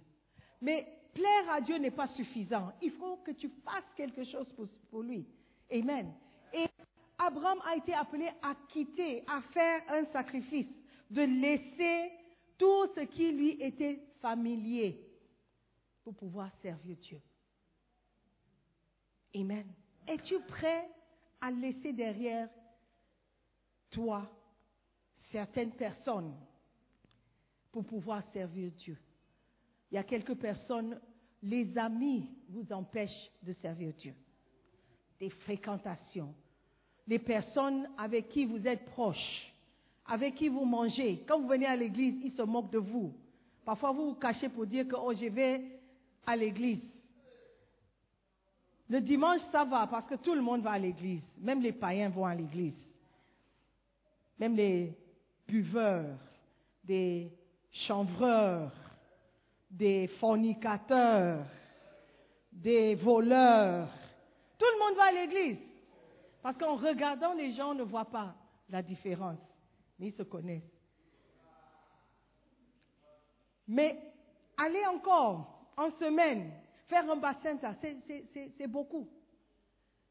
Mais 0.62 0.88
plaire 1.14 1.52
à 1.52 1.62
Dieu 1.62 1.78
n'est 1.78 1.92
pas 1.92 2.08
suffisant. 2.10 2.72
Il 2.82 2.92
faut 2.92 3.18
que 3.18 3.32
tu 3.32 3.50
fasses 3.64 3.92
quelque 3.96 4.24
chose 4.26 4.48
pour, 4.90 5.02
lui. 5.02 5.26
Amen. 5.72 6.14
Et 6.54 6.66
Abraham 7.18 7.60
a 7.66 7.76
été 7.76 7.94
appelé 7.94 8.30
à 8.42 8.56
quitter, 8.70 9.24
à 9.28 9.42
faire 9.54 9.82
un 9.90 10.06
sacrifice, 10.12 10.68
de 11.10 11.22
laisser 11.22 12.12
tout 12.58 12.88
ce 12.96 13.02
qui 13.02 13.32
lui 13.32 13.62
était 13.62 14.00
familier 14.22 15.00
pour 16.06 16.14
pouvoir 16.14 16.52
servir 16.62 16.96
Dieu. 16.98 17.20
Amen. 19.36 19.66
Es-tu 20.08 20.40
prêt 20.42 20.88
à 21.42 21.50
laisser 21.50 21.92
derrière 21.94 22.48
toi 23.90 24.30
certaines 25.32 25.72
personnes 25.72 26.34
pour 27.72 27.84
pouvoir 27.86 28.24
servir 28.32 28.72
Dieu? 28.78 28.98
Il 29.92 29.96
y 29.96 29.98
a 29.98 30.04
quelques 30.04 30.36
personnes, 30.36 31.02
les 31.42 31.76
amis 31.76 32.30
vous 32.50 32.72
empêchent 32.72 33.32
de 33.42 33.54
servir 33.54 33.92
Dieu. 33.94 34.14
Des 35.20 35.32
fréquentations, 35.32 36.36
les 37.08 37.20
personnes 37.20 37.90
avec 37.98 38.30
qui 38.30 38.46
vous 38.46 38.68
êtes 38.68 38.86
proches, 38.86 39.54
avec 40.06 40.36
qui 40.36 40.50
vous 40.50 40.66
mangez. 40.66 41.24
Quand 41.28 41.42
vous 41.42 41.48
venez 41.48 41.66
à 41.66 41.76
l'église, 41.76 42.22
ils 42.24 42.36
se 42.36 42.44
moquent 42.44 42.72
de 42.72 42.78
vous. 42.78 43.12
Parfois, 43.64 43.92
vous 43.92 44.10
vous 44.10 44.16
cachez 44.16 44.50
pour 44.50 44.68
dire 44.68 44.88
que 44.88 44.96
oh, 44.96 45.12
je 45.12 45.26
vais 45.26 45.75
à 46.26 46.36
l'église. 46.36 46.82
Le 48.90 49.02
dimanche, 49.02 49.42
ça 49.52 49.64
va 49.64 49.88
parce 49.88 50.06
que 50.06 50.16
tout 50.16 50.36
le 50.36 50.42
monde 50.42 50.62
va 50.62 50.72
à 50.72 50.80
l'église. 50.80 51.22
Même 51.38 51.62
les 51.62 51.72
païens 51.72 52.10
vont 52.10 52.26
à 52.26 52.36
l'église. 52.36 52.76
Même 54.38 54.56
les 54.56 54.94
buveurs, 55.48 56.18
des 56.84 57.32
chanvreurs, 57.88 58.72
des 59.72 60.08
fornicateurs, 60.20 61.46
des 62.52 62.96
voleurs. 62.96 63.88
Tout 64.58 64.66
le 64.74 64.80
monde 64.80 64.98
va 64.98 65.06
à 65.06 65.12
l'église. 65.12 65.58
Parce 66.42 66.58
qu'en 66.58 66.76
regardant 66.76 67.34
les 67.34 67.54
gens, 67.54 67.72
on 67.72 67.76
ne 67.76 67.84
voit 67.84 68.06
pas 68.06 68.36
la 68.70 68.82
différence, 68.82 69.40
mais 69.98 70.08
ils 70.08 70.14
se 70.16 70.24
connaissent. 70.24 70.62
Mais 73.68 74.00
aller 74.58 74.86
encore 74.86 75.55
en 75.78 75.92
semaine, 75.92 76.52
faire 76.88 77.10
un 77.10 77.18
bassin, 77.18 77.58
c'est 78.58 78.68
beaucoup. 78.68 79.10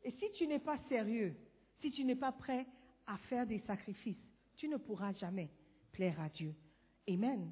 Et 0.03 0.11
si 0.13 0.31
tu 0.33 0.47
n'es 0.47 0.59
pas 0.59 0.79
sérieux, 0.89 1.35
si 1.81 1.91
tu 1.91 2.05
n'es 2.05 2.17
pas 2.17 2.33
prêt 2.33 2.67
à 3.07 3.17
faire 3.17 3.47
des 3.47 3.61
sacrifices, 3.61 4.23
tu 4.57 4.69
ne 4.69 4.77
pourras 4.77 5.13
jamais 5.13 5.51
plaire 5.93 6.21
à 6.21 6.29
Dieu. 6.29 6.55
Amen. 7.09 7.51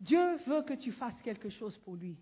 Dieu 0.00 0.36
veut 0.46 0.62
que 0.62 0.74
tu 0.74 0.92
fasses 0.92 1.20
quelque 1.22 1.50
chose 1.50 1.76
pour 1.78 1.96
lui. 1.96 2.16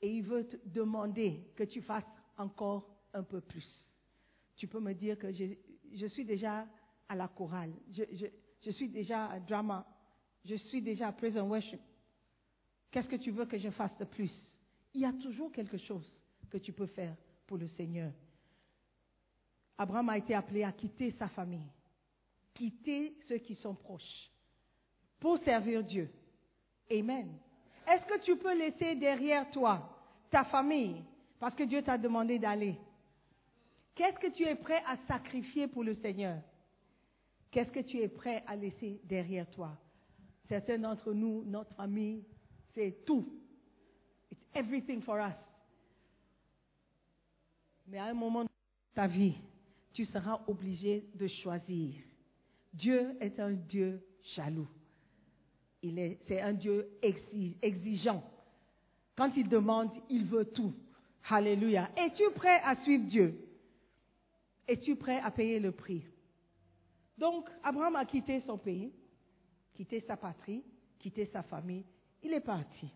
Et 0.00 0.10
il 0.16 0.22
veut 0.22 0.46
te 0.46 0.56
demander 0.66 1.40
que 1.56 1.64
tu 1.64 1.80
fasses 1.80 2.04
encore 2.36 2.94
un 3.14 3.22
peu 3.22 3.40
plus 3.40 3.84
tu 4.56 4.68
peux 4.68 4.80
me 4.80 4.92
dire 4.92 5.18
que 5.18 5.32
je, 5.32 6.06
suis 6.06 6.24
déjà 6.24 6.66
à 7.08 7.14
la 7.14 7.28
chorale, 7.28 7.72
je, 7.90 8.70
suis 8.70 8.88
déjà 8.88 9.26
à 9.26 9.40
drama, 9.40 9.86
je 10.44 10.54
suis 10.54 10.80
déjà 10.80 11.08
à 11.08 11.12
prison 11.12 11.48
worship. 11.48 11.80
Qu'est-ce 12.94 13.08
que 13.08 13.16
tu 13.16 13.32
veux 13.32 13.44
que 13.46 13.58
je 13.58 13.70
fasse 13.70 13.98
de 13.98 14.04
plus? 14.04 14.30
Il 14.94 15.00
y 15.00 15.04
a 15.04 15.12
toujours 15.14 15.50
quelque 15.50 15.78
chose 15.78 16.16
que 16.48 16.58
tu 16.58 16.72
peux 16.72 16.86
faire 16.86 17.16
pour 17.44 17.56
le 17.56 17.66
Seigneur. 17.66 18.12
Abraham 19.76 20.10
a 20.10 20.18
été 20.18 20.32
appelé 20.32 20.62
à 20.62 20.70
quitter 20.70 21.10
sa 21.18 21.26
famille, 21.26 21.72
quitter 22.54 23.16
ceux 23.26 23.38
qui 23.38 23.56
sont 23.56 23.74
proches, 23.74 24.30
pour 25.18 25.38
servir 25.38 25.82
Dieu. 25.82 26.08
Amen. 26.88 27.36
Est-ce 27.88 28.04
que 28.04 28.20
tu 28.22 28.36
peux 28.36 28.56
laisser 28.56 28.94
derrière 28.94 29.50
toi 29.50 29.90
ta 30.30 30.44
famille 30.44 31.02
parce 31.40 31.56
que 31.56 31.64
Dieu 31.64 31.82
t'a 31.82 31.98
demandé 31.98 32.38
d'aller? 32.38 32.76
Qu'est-ce 33.96 34.20
que 34.20 34.30
tu 34.30 34.44
es 34.44 34.54
prêt 34.54 34.84
à 34.86 34.98
sacrifier 35.08 35.66
pour 35.66 35.82
le 35.82 35.94
Seigneur? 35.94 36.40
Qu'est-ce 37.50 37.72
que 37.72 37.80
tu 37.80 37.98
es 37.98 38.08
prêt 38.08 38.44
à 38.46 38.54
laisser 38.54 39.00
derrière 39.02 39.50
toi? 39.50 39.76
Certains 40.48 40.78
d'entre 40.78 41.12
nous, 41.12 41.42
notre 41.44 41.74
famille, 41.74 42.24
c'est 42.74 43.04
tout. 43.04 43.26
It's 44.30 44.40
everything 44.54 45.02
for 45.02 45.18
us. 45.20 45.34
Mais 47.86 47.98
à 47.98 48.06
un 48.06 48.14
moment 48.14 48.44
de 48.44 48.48
ta 48.94 49.06
vie, 49.06 49.34
tu 49.92 50.04
seras 50.06 50.40
obligé 50.46 51.04
de 51.14 51.26
choisir. 51.28 51.94
Dieu 52.72 53.16
est 53.20 53.38
un 53.38 53.52
Dieu 53.52 54.02
jaloux. 54.34 54.68
Il 55.82 55.98
est, 55.98 56.18
c'est 56.26 56.40
un 56.40 56.54
Dieu 56.54 56.88
exi- 57.02 57.56
exigeant. 57.60 58.24
Quand 59.16 59.30
il 59.36 59.48
demande, 59.48 59.90
il 60.08 60.24
veut 60.24 60.46
tout. 60.46 60.72
Alléluia. 61.28 61.90
Es-tu 61.96 62.30
prêt 62.34 62.60
à 62.64 62.76
suivre 62.82 63.04
Dieu? 63.06 63.38
Es-tu 64.66 64.96
prêt 64.96 65.20
à 65.20 65.30
payer 65.30 65.60
le 65.60 65.72
prix? 65.72 66.02
Donc, 67.18 67.48
Abraham 67.62 67.96
a 67.96 68.04
quitté 68.06 68.40
son 68.40 68.58
pays, 68.58 68.92
quitté 69.74 70.00
sa 70.00 70.16
patrie, 70.16 70.64
quitté 70.98 71.26
sa 71.26 71.42
famille. 71.42 71.84
Il 72.24 72.32
est 72.32 72.40
parti. 72.40 72.88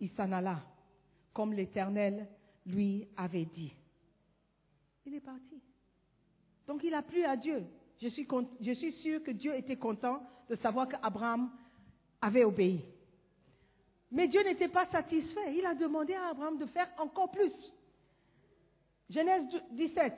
Il 0.00 0.10
s'en 0.10 0.30
alla, 0.32 0.62
comme 1.32 1.52
l'Éternel 1.52 2.28
lui 2.64 3.08
avait 3.16 3.44
dit. 3.44 3.72
Il 5.04 5.14
est 5.14 5.20
parti. 5.20 5.60
Donc, 6.66 6.82
il 6.84 6.94
a 6.94 7.02
plu 7.02 7.24
à 7.24 7.36
Dieu. 7.36 7.64
Je 8.00 8.08
suis, 8.08 8.26
je 8.60 8.72
suis 8.72 8.92
sûr 8.92 9.22
que 9.22 9.32
Dieu 9.32 9.54
était 9.54 9.76
content 9.76 10.22
de 10.48 10.54
savoir 10.56 10.88
qu'Abraham 10.88 11.50
avait 12.20 12.44
obéi. 12.44 12.84
Mais 14.12 14.28
Dieu 14.28 14.42
n'était 14.44 14.68
pas 14.68 14.86
satisfait. 14.86 15.56
Il 15.56 15.66
a 15.66 15.74
demandé 15.74 16.14
à 16.14 16.28
Abraham 16.28 16.58
de 16.58 16.66
faire 16.66 16.88
encore 16.98 17.30
plus. 17.30 17.52
Genèse 19.10 19.44
17, 19.72 20.14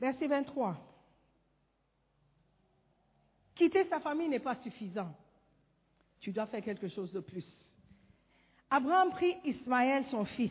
verset 0.00 0.26
23. 0.26 0.76
Quitter 3.54 3.84
sa 3.88 4.00
famille 4.00 4.28
n'est 4.28 4.40
pas 4.40 4.56
suffisant. 4.56 5.14
Tu 6.26 6.32
dois 6.32 6.46
faire 6.46 6.64
quelque 6.64 6.88
chose 6.88 7.12
de 7.12 7.20
plus. 7.20 7.46
Abraham 8.68 9.10
prit 9.10 9.36
Ismaël, 9.44 10.04
son 10.10 10.24
fils, 10.24 10.50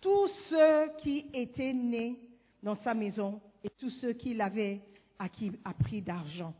tous 0.00 0.30
ceux 0.48 0.92
qui 1.02 1.26
étaient 1.34 1.72
nés 1.72 2.20
dans 2.62 2.76
sa 2.84 2.94
maison 2.94 3.40
et 3.64 3.70
tous 3.70 3.90
ceux 4.00 4.12
qu'il 4.12 4.40
avait 4.40 4.80
acquis 5.18 5.50
à 5.64 5.74
prix 5.74 6.02
d'argent, 6.02 6.54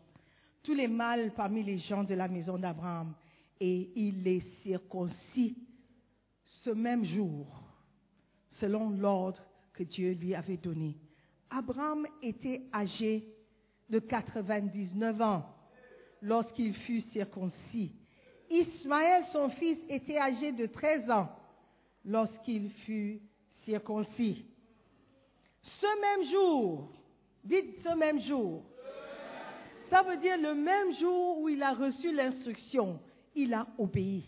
tous 0.61 0.75
les 0.75 0.89
mâles 0.89 1.31
parmi 1.37 1.63
les 1.63 1.79
gens 1.79 2.03
de 2.03 2.15
la 2.15 2.27
maison 2.27 2.59
d'Abraham, 2.59 3.15
et 3.61 3.93
il 3.95 4.25
les 4.25 4.41
circoncis 4.65 5.57
ce 6.65 6.71
même 6.71 7.05
jour, 7.05 7.47
selon 8.59 8.91
l'ordre 8.91 9.41
que 9.73 9.85
Dieu 9.85 10.15
lui 10.15 10.35
avait 10.35 10.57
donné. 10.57 10.97
Abraham 11.49 12.09
était 12.21 12.63
âgé 12.75 13.25
de 13.89 14.01
99 14.01 15.23
ans 15.23 15.47
lorsqu'il 16.23 16.75
fut 16.75 17.03
circoncis. 17.13 17.93
Ismaël, 18.53 19.25
son 19.33 19.49
fils, 19.51 19.79
était 19.89 20.19
âgé 20.19 20.53
de 20.53 20.67
13 20.67 21.11
ans 21.11 21.29
lorsqu'il 22.05 22.71
fut 22.85 23.21
circoncis. 23.65 24.45
Ce 25.63 26.01
même 26.01 26.31
jour, 26.31 26.89
dites 27.45 27.83
ce 27.83 27.97
même 27.97 28.21
jour, 28.21 28.63
ça 29.89 30.03
veut 30.03 30.19
dire 30.19 30.37
le 30.37 30.55
même 30.55 30.95
jour 30.99 31.39
où 31.41 31.49
il 31.49 31.63
a 31.63 31.73
reçu 31.73 32.13
l'instruction, 32.13 33.01
il 33.35 33.55
a 33.55 33.67
obéi. 33.79 34.25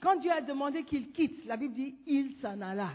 Quand 0.00 0.16
Dieu 0.16 0.30
a 0.30 0.40
demandé 0.40 0.84
qu'il 0.84 1.10
quitte, 1.12 1.44
la 1.46 1.56
Bible 1.56 1.74
dit, 1.74 1.96
il 2.06 2.36
s'en 2.40 2.60
alla. 2.60 2.90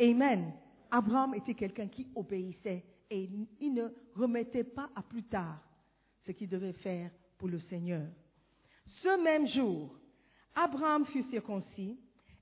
Amen. 0.00 0.52
Abraham 0.90 1.34
était 1.34 1.54
quelqu'un 1.54 1.88
qui 1.88 2.08
obéissait 2.14 2.84
et 3.10 3.28
il 3.60 3.74
ne 3.74 3.88
remettait 4.14 4.64
pas 4.64 4.88
à 4.94 5.02
plus 5.02 5.24
tard 5.24 5.60
ce 6.24 6.32
qu'il 6.32 6.48
devait 6.48 6.72
faire 6.72 7.10
pour 7.38 7.48
le 7.48 7.58
Seigneur. 7.58 8.06
Ce 8.86 9.22
même 9.22 9.46
jour, 9.48 9.94
Abraham 10.54 11.04
fut 11.06 11.24
circoncis, 11.24 11.98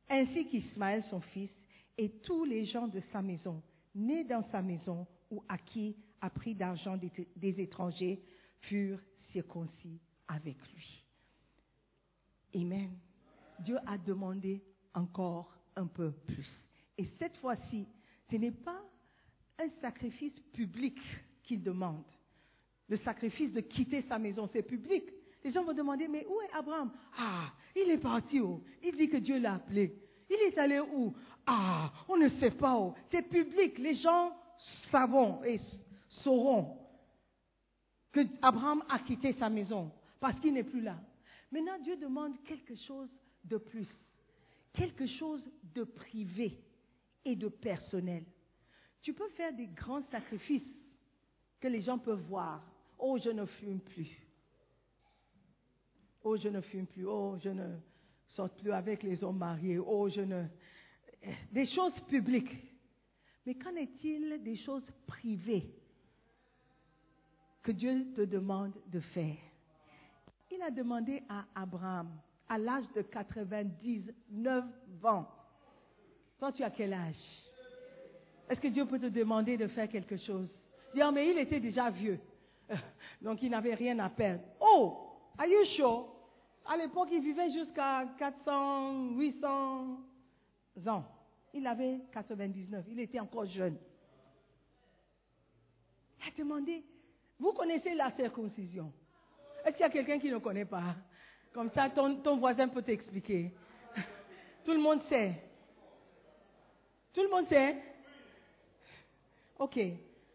ainsi 0.08 0.46
qu'Ismaël 0.46 1.02
son 1.04 1.20
fils, 1.20 1.50
et 1.96 2.10
tous 2.20 2.44
les 2.44 2.64
gens 2.64 2.88
de 2.88 3.00
sa 3.12 3.22
maison, 3.22 3.62
nés 3.94 4.24
dans 4.24 4.42
sa 4.50 4.62
maison 4.62 5.06
ou 5.30 5.42
acquis 5.48 5.96
à 6.20 6.30
prix 6.30 6.54
d'argent 6.54 6.96
des, 6.96 7.60
étrangers, 7.60 8.22
furent 8.60 9.00
circoncis 9.32 10.00
avec 10.28 10.56
lui. 10.72 11.04
Amen. 12.54 12.96
Dieu 13.60 13.78
a 13.86 13.98
demandé 13.98 14.62
encore 14.94 15.54
un 15.76 15.86
peu 15.86 16.12
plus. 16.12 16.48
Et 16.96 17.06
cette 17.18 17.36
fois-ci, 17.38 17.86
ce 18.30 18.36
n'est 18.36 18.52
pas 18.52 18.82
un 19.58 19.68
sacrifice 19.80 20.38
public 20.52 20.98
qu'il 21.42 21.62
demande. 21.62 22.04
Le 22.88 22.96
sacrifice 22.98 23.52
de 23.52 23.60
quitter 23.60 24.02
sa 24.02 24.18
maison, 24.18 24.48
c'est 24.52 24.62
public. 24.62 25.04
Les 25.44 25.52
gens 25.52 25.62
vont 25.62 25.74
demander, 25.74 26.08
mais 26.08 26.26
où 26.26 26.40
est 26.40 26.52
Abraham? 26.56 26.90
Ah, 27.18 27.52
il 27.76 27.90
est 27.90 27.98
parti 27.98 28.40
où 28.40 28.64
Il 28.82 28.96
dit 28.96 29.10
que 29.10 29.18
Dieu 29.18 29.38
l'a 29.38 29.54
appelé. 29.54 29.94
Il 30.30 30.36
est 30.36 30.56
allé 30.56 30.80
où? 30.80 31.14
Ah, 31.46 31.92
on 32.08 32.16
ne 32.16 32.30
sait 32.40 32.50
pas 32.50 32.78
où. 32.78 32.94
C'est 33.10 33.22
public. 33.22 33.78
Les 33.78 33.94
gens 33.96 34.34
savent 34.90 35.44
et 35.46 35.60
sauront 36.22 36.78
que 38.10 38.20
Abraham 38.40 38.82
a 38.88 39.00
quitté 39.00 39.34
sa 39.34 39.50
maison 39.50 39.92
parce 40.18 40.38
qu'il 40.40 40.54
n'est 40.54 40.64
plus 40.64 40.80
là. 40.80 40.96
Maintenant, 41.52 41.78
Dieu 41.82 41.96
demande 41.96 42.42
quelque 42.44 42.74
chose 42.86 43.10
de 43.44 43.58
plus, 43.58 43.88
quelque 44.72 45.06
chose 45.06 45.44
de 45.74 45.84
privé 45.84 46.58
et 47.24 47.36
de 47.36 47.48
personnel. 47.48 48.24
Tu 49.02 49.12
peux 49.12 49.28
faire 49.30 49.52
des 49.52 49.66
grands 49.66 50.02
sacrifices 50.10 50.62
que 51.60 51.68
les 51.68 51.82
gens 51.82 51.98
peuvent 51.98 52.24
voir. 52.28 52.62
Oh, 52.98 53.18
je 53.22 53.28
ne 53.28 53.44
fume 53.44 53.80
plus. 53.80 54.23
Oh, 56.24 56.38
je 56.38 56.48
ne 56.48 56.62
fume 56.62 56.86
plus. 56.86 57.06
Oh, 57.06 57.36
je 57.42 57.50
ne 57.50 57.76
sors 58.28 58.48
plus 58.48 58.72
avec 58.72 59.02
les 59.02 59.22
hommes 59.22 59.38
mariés. 59.38 59.78
Oh, 59.78 60.08
je 60.08 60.22
ne. 60.22 60.44
Des 61.52 61.66
choses 61.66 61.98
publiques. 62.08 62.56
Mais 63.46 63.54
qu'en 63.54 63.76
est-il 63.76 64.42
des 64.42 64.56
choses 64.56 64.90
privées 65.06 65.70
que 67.62 67.72
Dieu 67.72 68.06
te 68.16 68.22
demande 68.22 68.72
de 68.86 69.00
faire? 69.00 69.36
Il 70.50 70.62
a 70.62 70.70
demandé 70.70 71.22
à 71.28 71.44
Abraham, 71.54 72.08
à 72.48 72.56
l'âge 72.56 72.84
de 72.94 73.02
99 73.02 74.64
ans. 75.04 75.28
Toi, 76.38 76.52
tu 76.52 76.62
as 76.62 76.70
quel 76.70 76.94
âge? 76.94 77.16
Est-ce 78.48 78.60
que 78.60 78.68
Dieu 78.68 78.86
peut 78.86 78.98
te 78.98 79.06
demander 79.06 79.58
de 79.58 79.66
faire 79.66 79.88
quelque 79.88 80.16
chose? 80.16 80.48
Dire, 80.94 81.12
mais 81.12 81.30
il 81.30 81.38
était 81.38 81.60
déjà 81.60 81.90
vieux. 81.90 82.20
Donc, 83.20 83.42
il 83.42 83.50
n'avait 83.50 83.74
rien 83.74 83.98
à 83.98 84.08
perdre. 84.08 84.42
Oh, 84.60 85.10
are 85.36 85.46
you 85.46 85.64
sure? 85.76 86.13
À 86.66 86.76
l'époque, 86.76 87.08
il 87.12 87.20
vivait 87.20 87.50
jusqu'à 87.50 88.06
400, 88.18 89.10
800 89.16 89.98
ans. 90.86 91.04
Il 91.52 91.66
avait 91.66 92.00
99. 92.12 92.84
Il 92.88 93.00
était 93.00 93.20
encore 93.20 93.46
jeune. 93.46 93.76
Il 96.20 96.28
a 96.28 96.30
demandé, 96.36 96.82
vous 97.38 97.52
connaissez 97.52 97.94
la 97.94 98.10
circoncision? 98.12 98.92
Est-ce 99.64 99.76
qu'il 99.76 99.82
y 99.82 99.88
a 99.88 99.90
quelqu'un 99.90 100.18
qui 100.18 100.30
ne 100.30 100.38
connaît 100.38 100.64
pas? 100.64 100.96
Comme 101.52 101.70
ça, 101.70 101.90
ton, 101.90 102.36
voisin 102.36 102.68
peut 102.68 102.82
t'expliquer. 102.82 103.52
Tout 104.64 104.72
le 104.72 104.80
monde 104.80 105.02
sait. 105.08 105.34
Tout 107.12 107.22
le 107.22 107.28
monde 107.28 107.46
sait 107.48 107.76
Ok. 109.58 109.78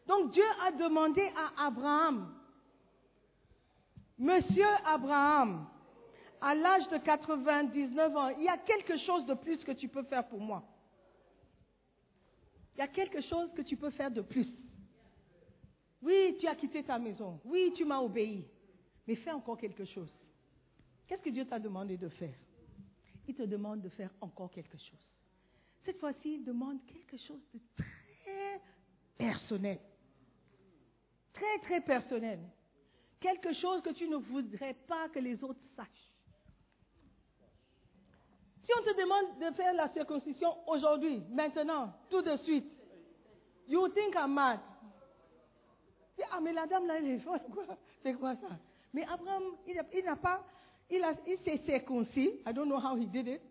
Donc 0.08 0.32
Dieu 0.32 0.46
a 0.66 0.72
demandé 0.72 1.30
à 1.36 1.68
Abraham, 1.68 2.34
Monsieur 4.18 4.68
Abraham, 4.86 5.66
à 6.42 6.56
l'âge 6.56 6.88
de 6.90 6.98
99 6.98 8.16
ans, 8.16 8.30
il 8.30 8.44
y 8.44 8.48
a 8.48 8.58
quelque 8.58 8.98
chose 9.00 9.26
de 9.26 9.34
plus 9.34 9.64
que 9.64 9.72
tu 9.72 9.88
peux 9.88 10.04
faire 10.04 10.28
pour 10.28 10.40
moi. 10.40 10.64
Il 12.76 12.80
y 12.80 12.82
a 12.82 12.88
quelque 12.88 13.22
chose 13.22 13.52
que 13.54 13.62
tu 13.62 13.76
peux 13.76 13.90
faire 13.90 14.12
de 14.12 14.22
plus. 14.22 14.48
Oui, 16.02 16.38
tu 16.40 16.48
as 16.48 16.56
quitté 16.56 16.84
ta 16.84 16.98
maison. 16.98 17.40
Oui, 17.44 17.74
tu 17.76 17.84
m'as 17.84 18.00
obéi. 18.00 18.46
Mais 19.06 19.16
fais 19.16 19.32
encore 19.32 19.58
quelque 19.58 19.84
chose. 19.86 20.14
Qu'est-ce 21.08 21.22
que 21.22 21.30
Dieu 21.30 21.46
t'a 21.46 21.60
demandé 21.60 21.98
de 21.98 22.08
faire? 22.08 22.36
Il 23.28 23.36
te 23.36 23.44
demande 23.44 23.82
de 23.82 23.90
faire 23.90 24.12
encore 24.22 24.50
quelque 24.52 24.78
chose. 24.78 25.08
Cette 25.84 26.00
fois-ci, 26.00 26.36
il 26.36 26.44
demande 26.46 26.80
quelque 26.86 27.18
chose 27.18 27.42
de 27.54 27.60
très 27.76 28.62
personnel. 29.18 29.80
Très, 31.34 31.60
très 31.64 31.82
personnel. 31.82 32.40
Quelque 33.20 33.54
chose 33.54 33.82
que 33.82 33.90
tu 33.90 34.08
ne 34.08 34.18
voudrais 34.18 34.74
pas 34.88 35.10
que 35.10 35.20
les 35.20 35.44
autres 35.44 35.60
sachent. 35.76 36.09
Si 38.70 38.76
on 38.80 38.84
te 38.84 38.96
demande 38.96 39.40
de 39.40 39.56
faire 39.56 39.74
la 39.74 39.88
circoncision 39.88 40.56
aujourd'hui, 40.68 41.24
maintenant, 41.32 41.92
tout 42.08 42.22
de 42.22 42.38
suite, 42.38 42.72
you 43.68 43.88
think 43.90 44.14
I'm 44.14 44.32
mad. 44.32 44.60
Ah, 46.32 46.40
mais 46.40 46.54
la 46.54 46.68
dame 46.68 46.86
là, 46.86 47.00
elle 47.00 47.08
est 47.08 47.18
folle, 47.18 47.40
quoi. 47.52 47.64
C'est 48.04 48.14
quoi 48.14 48.36
ça? 48.36 48.50
Mais 48.94 49.04
Abraham, 49.12 49.56
il 49.66 50.04
n'a 50.06 50.16
pas, 50.18 50.44
il, 50.88 51.04
il 51.26 51.38
s'est 51.40 51.62
circoncis. 51.66 52.42
I 52.46 52.54
don't 52.54 52.68
know 52.68 52.78
how 52.78 52.96
he 52.96 53.08
did 53.08 53.28
it. 53.28 53.42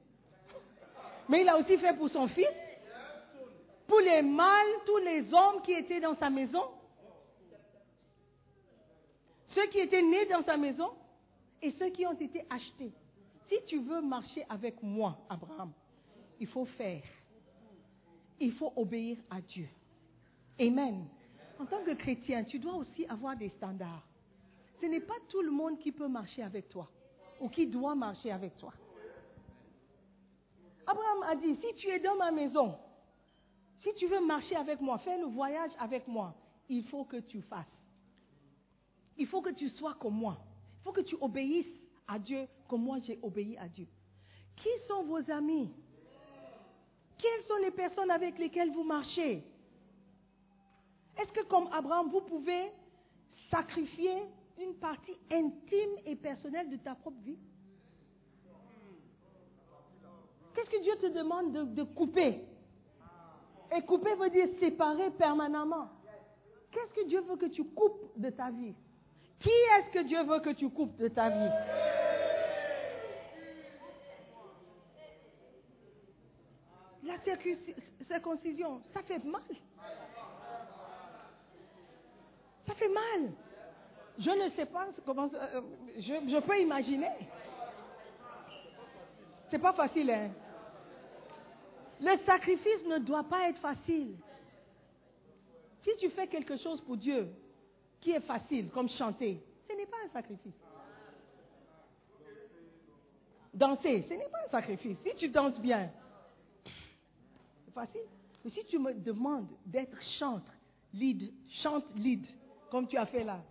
Mais 1.29 1.41
il 1.41 1.49
a 1.49 1.59
aussi 1.59 1.77
fait 1.79 1.97
pour 1.97 2.11
son 2.11 2.29
fils, 2.29 2.47
pour 3.89 3.99
les 3.99 4.23
mâles, 4.23 4.71
tous 4.87 4.99
les 4.99 5.35
hommes 5.35 5.63
qui 5.63 5.73
étaient 5.73 5.99
dans 5.99 6.15
sa 6.15 6.31
maison, 6.31 6.63
ceux 9.49 9.67
qui 9.67 9.81
étaient 9.81 10.01
nés 10.03 10.27
dans 10.27 10.45
sa 10.45 10.57
maison 10.57 10.93
et 11.61 11.73
ceux 11.73 11.89
qui 11.89 12.07
ont 12.07 12.13
été 12.13 12.47
achetés. 12.49 12.93
Si 13.49 13.57
tu 13.67 13.81
veux 13.81 14.03
marcher 14.03 14.45
avec 14.49 14.83
moi, 14.83 15.19
Abraham, 15.29 15.73
il 16.39 16.47
faut 16.47 16.67
faire. 16.67 17.03
il 18.41 18.53
faut 18.53 18.73
obéir 18.77 19.19
à 19.31 19.41
Dieu. 19.41 19.69
Amen. 20.61 21.07
En 21.59 21.67
tant 21.67 21.83
que 21.83 21.95
chrétien, 21.95 22.45
tu 22.45 22.59
dois 22.59 22.75
aussi 22.75 23.07
avoir 23.07 23.37
des 23.37 23.49
standards. 23.51 24.07
Ce 24.81 24.87
n'est 24.87 25.01
pas 25.01 25.15
tout 25.29 25.43
le 25.43 25.51
monde 25.51 25.79
qui 25.79 25.91
peut 25.91 26.07
marcher 26.09 26.43
avec 26.43 26.69
toi 26.69 26.89
ou 27.41 27.49
qui 27.49 27.67
doit 27.67 27.95
marcher 27.95 28.31
avec 28.31 28.57
toi. 28.57 28.73
Abraham 30.87 31.23
a 31.25 31.37
dit, 31.37 31.57
si 31.57 31.75
tu 31.77 31.89
es 31.89 31.99
dans 31.99 32.17
ma 32.17 32.31
maison, 32.31 32.77
si 33.83 33.93
tu 33.95 34.07
veux 34.07 34.25
marcher 34.25 34.57
avec 34.57 34.81
moi, 34.81 34.99
faire 34.99 35.19
le 35.19 35.27
voyage 35.27 35.73
avec 35.79 36.07
moi, 36.07 36.35
il 36.69 36.85
faut 36.85 37.05
que 37.05 37.19
tu 37.19 37.43
fasses. 37.43 37.67
Il 39.17 39.27
faut 39.27 39.41
que 39.41 39.51
tu 39.51 39.69
sois 39.71 39.95
comme 39.95 40.15
moi. 40.15 40.39
Il 40.81 40.85
faut 40.85 40.93
que 40.93 41.01
tu 41.01 41.17
obéisses 41.21 41.67
à 42.09 42.19
Dieu 42.19 42.49
comme 42.67 42.83
moi 42.83 42.99
j'ai 43.07 43.19
obéi 43.23 43.57
à 43.59 43.69
Dieu. 43.69 43.87
Qui 44.57 44.69
sont 44.89 45.05
vos 45.05 45.31
amis? 45.31 45.71
Quelles 47.19 47.45
sont 47.47 47.57
les 47.63 47.71
personnes 47.71 48.11
avec 48.11 48.39
lesquelles 48.39 48.73
vous 48.73 48.85
marchez? 48.85 49.45
Est-ce 51.19 51.33
que 51.33 51.45
comme 51.45 51.69
Abraham, 51.73 52.11
vous 52.11 52.21
pouvez 52.21 52.71
sacrifier 53.51 54.23
une 54.61 54.75
partie 54.75 55.17
intime 55.31 55.97
et 56.07 56.17
personnelle 56.17 56.71
de 56.71 56.77
ta 56.77 56.95
propre 56.95 57.21
vie? 57.23 57.39
Qu'est-ce 60.55 60.71
que 60.71 60.83
Dieu 60.83 60.97
te 61.01 61.07
demande 61.07 61.53
de, 61.53 61.63
de 61.65 61.83
couper? 61.83 62.41
Et 63.77 63.83
couper 63.83 64.15
veut 64.15 64.31
dire 64.31 64.49
séparer 64.59 65.11
permanemment. 65.11 65.89
Qu'est-ce 66.71 66.95
que 66.95 67.09
Dieu 67.09 67.21
veut 67.21 67.37
que 67.37 67.47
tu 67.47 67.65
coupes 67.65 68.13
de 68.17 68.31
ta 68.31 68.51
vie? 68.51 68.75
Qui 69.41 69.51
est-ce 69.51 69.91
que 69.93 70.03
Dieu 70.05 70.23
veut 70.25 70.41
que 70.41 70.51
tu 70.51 70.69
coupes 70.69 70.97
de 70.97 71.09
ta 71.09 71.29
vie? 71.29 71.51
La 77.05 77.17
circoncision, 78.07 78.81
ça 78.93 79.03
fait 79.03 79.25
mal. 79.25 79.43
Ça 82.67 82.75
fait 82.75 82.89
mal. 82.89 83.33
Je 84.19 84.31
ne 84.31 84.51
sais 84.51 84.67
pas 84.67 84.89
comment. 85.07 85.31
euh, 85.33 85.61
je, 85.97 86.03
je 86.29 86.41
peux 86.41 86.59
imaginer. 86.61 87.11
C'est 89.51 89.61
pas 89.61 89.73
facile, 89.73 90.11
hein. 90.11 90.31
Le 92.01 92.17
sacrifice 92.27 92.85
ne 92.87 92.99
doit 92.99 93.25
pas 93.25 93.49
être 93.49 93.61
facile. 93.61 94.17
Si 95.83 95.91
tu 95.99 96.11
fais 96.11 96.27
quelque 96.27 96.57
chose 96.57 96.81
pour 96.83 96.97
Dieu 96.97 97.29
qui 98.01 98.13
est 98.13 98.21
facile, 98.21 98.69
comme 98.71 98.89
chanter, 98.91 99.43
ce 99.69 99.77
n'est 99.77 99.87
pas 99.87 99.97
un 100.07 100.09
sacrifice. 100.13 100.55
Danser, 103.53 104.03
ce 104.09 104.15
n'est 104.15 104.29
pas 104.29 104.39
un 104.47 104.51
sacrifice. 104.51 104.97
Si 105.05 105.15
tu 105.17 105.29
danses 105.29 105.59
bien, 105.59 105.91
c'est 107.65 107.75
facile. 107.75 108.07
Mais 108.45 108.51
si 108.51 108.65
tu 108.67 108.79
me 108.79 108.95
demandes 108.95 109.49
d'être 109.67 109.97
chantre, 110.19 110.53
lead, 110.95 111.33
chante 111.63 111.85
lead, 111.97 112.25
comme 112.71 112.87
tu 112.87 112.97
as 112.97 113.07
fait 113.07 113.25
là, 113.25 113.43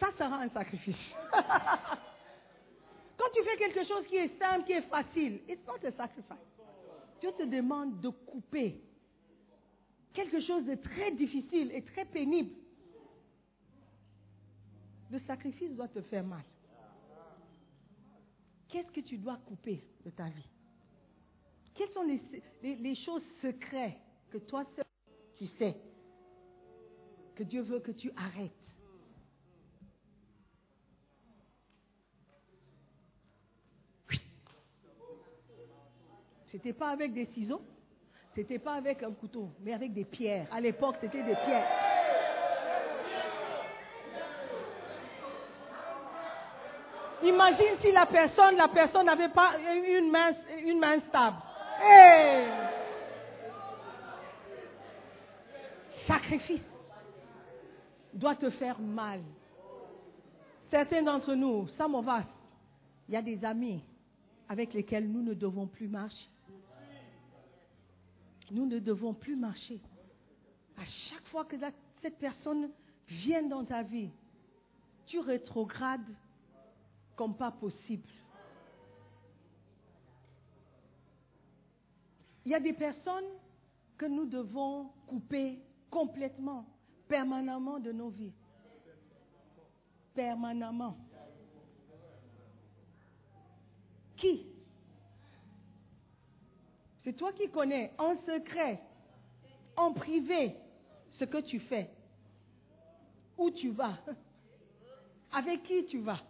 ça 0.00 0.08
sera 0.18 0.40
un 0.40 0.48
sacrifice. 0.48 0.96
Quand 3.16 3.30
tu 3.34 3.42
fais 3.44 3.56
quelque 3.56 3.84
chose 3.84 4.04
qui 4.06 4.16
est 4.16 4.36
simple, 4.38 4.64
qui 4.64 4.72
est 4.72 4.82
facile, 4.82 5.40
it's 5.48 5.64
not 5.66 5.86
a 5.86 5.92
sacrifice. 5.92 6.38
Dieu 7.20 7.30
te 7.32 7.44
demande 7.44 8.00
de 8.00 8.08
couper 8.08 8.80
quelque 10.12 10.40
chose 10.40 10.64
de 10.64 10.74
très 10.74 11.12
difficile 11.12 11.70
et 11.72 11.82
très 11.82 12.04
pénible. 12.04 12.50
Le 15.12 15.20
sacrifice 15.26 15.70
doit 15.72 15.88
te 15.88 16.00
faire 16.00 16.24
mal. 16.24 16.42
Qu'est-ce 18.68 18.90
que 18.90 19.00
tu 19.00 19.18
dois 19.18 19.36
couper 19.46 19.84
de 20.06 20.10
ta 20.10 20.24
vie? 20.24 20.48
Quelles 21.74 21.90
sont 21.90 22.04
les, 22.62 22.94
choses 22.94 23.22
secrètes 23.42 23.98
que 24.30 24.38
toi 24.38 24.64
seul 24.74 24.84
tu 25.36 25.46
sais 25.58 25.76
que 27.34 27.42
Dieu 27.42 27.60
veut 27.60 27.80
que 27.80 27.90
tu 27.90 28.10
arrêtes? 28.16 28.52
C'était 36.50 36.72
pas 36.72 36.88
avec 36.88 37.12
des 37.12 37.26
ciseaux, 37.26 37.62
c'était 38.34 38.58
pas 38.58 38.74
avec 38.74 39.02
un 39.02 39.12
couteau, 39.12 39.50
mais 39.60 39.74
avec 39.74 39.92
des 39.92 40.06
pierres. 40.06 40.48
À 40.50 40.60
l'époque, 40.60 40.96
c'était 41.02 41.22
des 41.22 41.34
pierres. 41.34 42.01
Imagine 47.22 47.78
si 47.80 47.92
la 47.92 48.06
personne, 48.06 48.56
la 48.56 48.68
personne 48.68 49.06
n'avait 49.06 49.28
pas 49.28 49.52
une 49.58 50.10
main, 50.10 50.32
une 50.64 50.78
main 50.78 50.98
stable. 51.08 51.36
Hey! 51.80 52.48
Sacrifice 56.06 56.62
doit 58.12 58.34
te 58.34 58.50
faire 58.50 58.78
mal. 58.80 59.20
Certains 60.70 61.02
d'entre 61.02 61.34
nous, 61.34 61.66
us, 61.66 62.24
il 63.08 63.14
y 63.14 63.16
a 63.16 63.22
des 63.22 63.44
amis 63.44 63.82
avec 64.48 64.72
lesquels 64.74 65.10
nous 65.10 65.22
ne 65.22 65.34
devons 65.34 65.66
plus 65.66 65.88
marcher. 65.88 66.28
Nous 68.50 68.66
ne 68.66 68.78
devons 68.78 69.14
plus 69.14 69.36
marcher. 69.36 69.80
À 70.76 70.84
chaque 71.08 71.26
fois 71.28 71.44
que 71.44 71.56
cette 72.02 72.18
personne 72.18 72.70
vient 73.08 73.42
dans 73.42 73.64
ta 73.64 73.82
vie, 73.82 74.10
tu 75.06 75.20
rétrogrades 75.20 76.00
pas 77.30 77.50
possible. 77.50 78.08
Il 82.44 82.50
y 82.50 82.54
a 82.54 82.60
des 82.60 82.72
personnes 82.72 83.38
que 83.96 84.06
nous 84.06 84.26
devons 84.26 84.90
couper 85.06 85.60
complètement, 85.90 86.66
permanemment 87.06 87.78
de 87.78 87.92
nos 87.92 88.08
vies. 88.08 88.32
Permanemment. 90.14 90.96
Qui? 94.16 94.46
C'est 97.04 97.12
toi 97.14 97.32
qui 97.32 97.48
connais 97.48 97.92
en 97.98 98.16
secret, 98.26 98.80
en 99.76 99.92
privé, 99.92 100.56
ce 101.18 101.24
que 101.24 101.38
tu 101.38 101.60
fais. 101.60 101.90
Où 103.36 103.50
tu 103.50 103.70
vas? 103.70 103.98
Avec 105.32 105.62
qui 105.64 105.86
tu 105.86 105.98
vas? 105.98 106.20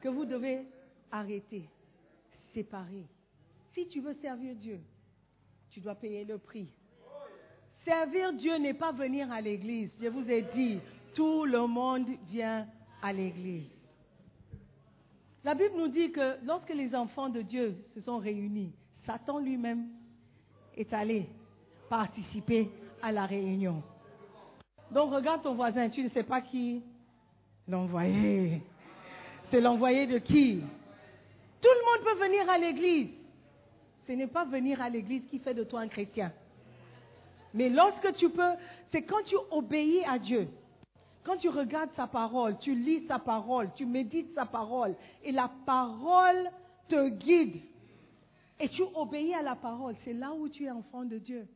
Que 0.00 0.08
vous 0.08 0.24
devez 0.24 0.66
arrêter, 1.10 1.68
séparer. 2.54 3.06
Si 3.74 3.86
tu 3.88 4.00
veux 4.00 4.14
servir 4.14 4.54
Dieu, 4.56 4.80
tu 5.70 5.80
dois 5.80 5.94
payer 5.94 6.24
le 6.24 6.38
prix. 6.38 6.72
Servir 7.84 8.32
Dieu 8.32 8.56
n'est 8.56 8.74
pas 8.74 8.92
venir 8.92 9.30
à 9.30 9.40
l'église. 9.40 9.90
Je 10.00 10.08
vous 10.08 10.28
ai 10.30 10.42
dit, 10.54 10.80
tout 11.14 11.44
le 11.44 11.66
monde 11.66 12.06
vient 12.30 12.66
à 13.02 13.12
l'église. 13.12 13.70
La 15.44 15.54
Bible 15.54 15.74
nous 15.76 15.88
dit 15.88 16.10
que 16.10 16.44
lorsque 16.44 16.74
les 16.74 16.94
enfants 16.94 17.28
de 17.28 17.42
Dieu 17.42 17.76
se 17.94 18.00
sont 18.00 18.18
réunis, 18.18 18.72
Satan 19.06 19.38
lui-même 19.38 19.86
est 20.76 20.92
allé 20.92 21.28
participer 21.88 22.68
à 23.00 23.12
la 23.12 23.26
réunion. 23.26 23.82
Donc 24.90 25.12
regarde 25.12 25.42
ton 25.42 25.54
voisin, 25.54 25.88
tu 25.88 26.02
ne 26.02 26.08
sais 26.08 26.24
pas 26.24 26.40
qui 26.40 26.82
l'envoyé. 27.68 28.60
C'est 29.56 30.06
de 30.06 30.18
qui? 30.18 30.60
Tout 31.62 31.68
le 31.68 31.84
monde 31.86 32.04
peut 32.04 32.24
venir 32.24 32.50
à 32.50 32.58
l'église. 32.58 33.08
Ce 34.06 34.12
n'est 34.12 34.26
pas 34.26 34.44
venir 34.44 34.82
à 34.82 34.90
l'église 34.90 35.22
qui 35.30 35.38
fait 35.38 35.54
de 35.54 35.64
toi 35.64 35.80
un 35.80 35.88
chrétien. 35.88 36.30
Mais 37.54 37.70
lorsque 37.70 38.12
tu 38.16 38.28
peux, 38.28 38.52
c'est 38.92 39.02
quand 39.02 39.22
tu 39.24 39.34
obéis 39.50 40.04
à 40.04 40.18
Dieu. 40.18 40.48
Quand 41.24 41.38
tu 41.38 41.48
regardes 41.48 41.88
sa 41.96 42.06
parole, 42.06 42.58
tu 42.58 42.74
lis 42.74 43.06
sa 43.06 43.18
parole, 43.18 43.70
tu 43.74 43.86
médites 43.86 44.34
sa 44.34 44.44
parole, 44.44 44.94
et 45.24 45.32
la 45.32 45.50
parole 45.64 46.50
te 46.88 47.08
guide, 47.08 47.62
et 48.60 48.68
tu 48.68 48.82
obéis 48.94 49.34
à 49.34 49.42
la 49.42 49.56
parole, 49.56 49.96
c'est 50.04 50.12
là 50.12 50.32
où 50.34 50.50
tu 50.50 50.66
es 50.66 50.70
enfant 50.70 51.04
de 51.04 51.16
Dieu. 51.16 51.48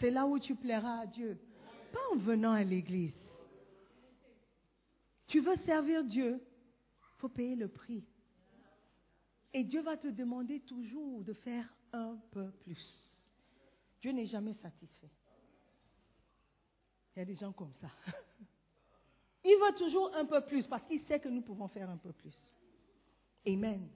C'est 0.00 0.10
là 0.10 0.26
où 0.26 0.40
tu 0.40 0.56
plairas 0.56 1.02
à 1.02 1.06
Dieu. 1.06 1.38
Pas 1.92 2.00
en 2.12 2.16
venant 2.16 2.52
à 2.52 2.64
l'église. 2.64 3.14
Tu 5.28 5.40
veux 5.40 5.56
servir 5.64 6.02
Dieu, 6.02 6.40
faut 7.24 7.30
payer 7.30 7.56
le 7.56 7.68
prix. 7.68 8.04
Et 9.54 9.64
Dieu 9.64 9.80
va 9.80 9.96
te 9.96 10.08
demander 10.08 10.60
toujours 10.60 11.24
de 11.24 11.32
faire 11.32 11.66
un 11.90 12.18
peu 12.30 12.50
plus. 12.50 13.00
Dieu 14.02 14.12
n'est 14.12 14.26
jamais 14.26 14.52
satisfait. 14.52 15.10
Il 17.16 17.20
y 17.20 17.22
a 17.22 17.24
des 17.24 17.36
gens 17.36 17.52
comme 17.52 17.72
ça. 17.80 17.88
Il 19.42 19.56
veut 19.56 19.74
toujours 19.78 20.14
un 20.14 20.26
peu 20.26 20.42
plus 20.42 20.66
parce 20.66 20.84
qu'il 20.84 21.00
sait 21.04 21.18
que 21.18 21.30
nous 21.30 21.40
pouvons 21.40 21.66
faire 21.68 21.88
un 21.88 21.96
peu 21.96 22.12
plus. 22.12 22.36
Amen. 23.46 23.88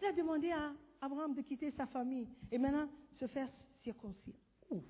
Il 0.00 0.06
a 0.06 0.12
demandé 0.12 0.50
à 0.50 0.72
Abraham 1.02 1.34
de 1.34 1.42
quitter 1.42 1.72
sa 1.72 1.86
famille 1.86 2.26
et 2.50 2.56
maintenant 2.56 2.88
se 3.20 3.26
faire 3.26 3.50
circoncire. 3.82 4.40
Ouh. 4.70 4.82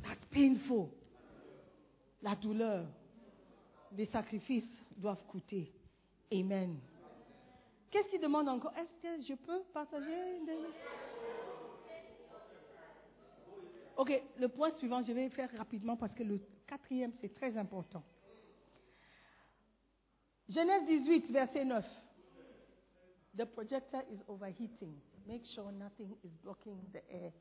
That's 0.00 0.24
painful. 0.26 0.90
La 2.22 2.36
douleur, 2.36 2.86
les 3.96 4.06
sacrifices 4.06 4.84
doivent 4.96 5.26
coûter. 5.26 5.72
Amen. 6.32 6.78
Qu'est-ce 7.90 8.08
qu'il 8.08 8.20
demande 8.20 8.48
encore? 8.48 8.72
Est-ce 8.76 8.96
que 9.02 9.22
je 9.22 9.34
peux 9.34 9.62
partager 9.74 10.40
Ok, 13.96 14.22
le 14.38 14.48
point 14.48 14.70
suivant, 14.78 15.04
je 15.04 15.12
vais 15.12 15.28
faire 15.28 15.50
rapidement 15.58 15.96
parce 15.96 16.14
que 16.14 16.22
le 16.22 16.40
quatrième, 16.66 17.12
c'est 17.20 17.34
très 17.34 17.56
important. 17.58 18.02
Genèse 20.48 20.86
18, 20.86 21.30
verset 21.30 21.64
9. 21.64 21.84
The 23.36 23.44
projector 23.44 24.02
is 24.10 24.18
overheating. 24.28 24.94
Make 25.26 25.44
sure 25.54 25.70
nothing 25.72 26.16
is 26.24 26.30
blocking 26.42 26.78
the 26.92 27.02
air 27.10 27.32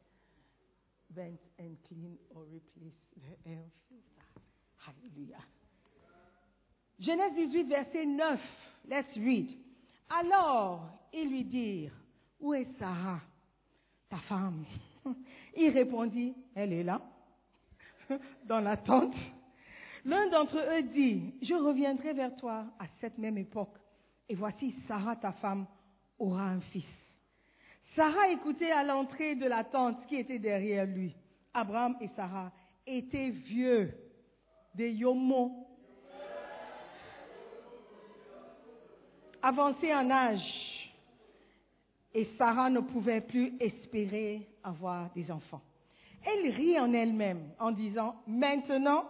vent 1.09 1.39
and 1.59 1.77
clean 1.87 2.17
or 2.35 2.43
replace 2.43 2.99
the 3.15 3.49
air 3.49 3.63
filter. 3.87 4.25
Hallelujah. 4.77 5.43
Genèse 7.01 7.33
18, 7.33 7.63
verset 7.63 8.05
9. 8.05 8.39
Let's 8.87 9.15
read. 9.15 9.49
Alors, 10.09 10.87
ils 11.11 11.29
lui 11.29 11.43
dirent, 11.43 11.93
où 12.39 12.53
est 12.53 12.67
Sarah, 12.77 13.21
ta 14.09 14.17
femme? 14.17 14.65
Il 15.57 15.69
répondit, 15.69 16.35
elle 16.53 16.73
est 16.73 16.83
là, 16.83 17.01
dans 18.45 18.59
la 18.59 18.77
tente. 18.77 19.15
L'un 20.05 20.27
d'entre 20.29 20.57
eux 20.57 20.83
dit, 20.83 21.33
je 21.41 21.55
reviendrai 21.55 22.13
vers 22.13 22.35
toi 22.35 22.65
à 22.77 22.85
cette 22.99 23.17
même 23.17 23.37
époque, 23.37 23.77
et 24.29 24.35
voici 24.35 24.75
Sarah, 24.87 25.15
ta 25.15 25.31
femme, 25.33 25.65
aura 26.19 26.49
un 26.49 26.61
fils. 26.61 26.85
Sarah 27.95 28.29
écoutait 28.29 28.71
à 28.71 28.83
l'entrée 28.83 29.35
de 29.35 29.47
la 29.47 29.63
tente 29.63 30.05
qui 30.05 30.17
était 30.17 30.39
derrière 30.39 30.85
lui. 30.85 31.15
Abraham 31.53 31.97
et 31.99 32.09
Sarah 32.15 32.51
étaient 32.85 33.31
vieux, 33.31 33.91
des 34.75 34.91
yomos, 34.91 35.70
avancés 39.41 39.93
en 39.93 40.09
âge. 40.09 40.91
Et 42.13 42.27
Sarah 42.37 42.69
ne 42.69 42.81
pouvait 42.81 43.21
plus 43.21 43.53
espérer 43.59 44.47
avoir 44.63 45.09
des 45.13 45.31
enfants. 45.31 45.61
Elle 46.25 46.51
rit 46.51 46.79
en 46.79 46.93
elle-même 46.93 47.49
en 47.59 47.71
disant, 47.71 48.15
maintenant 48.27 49.05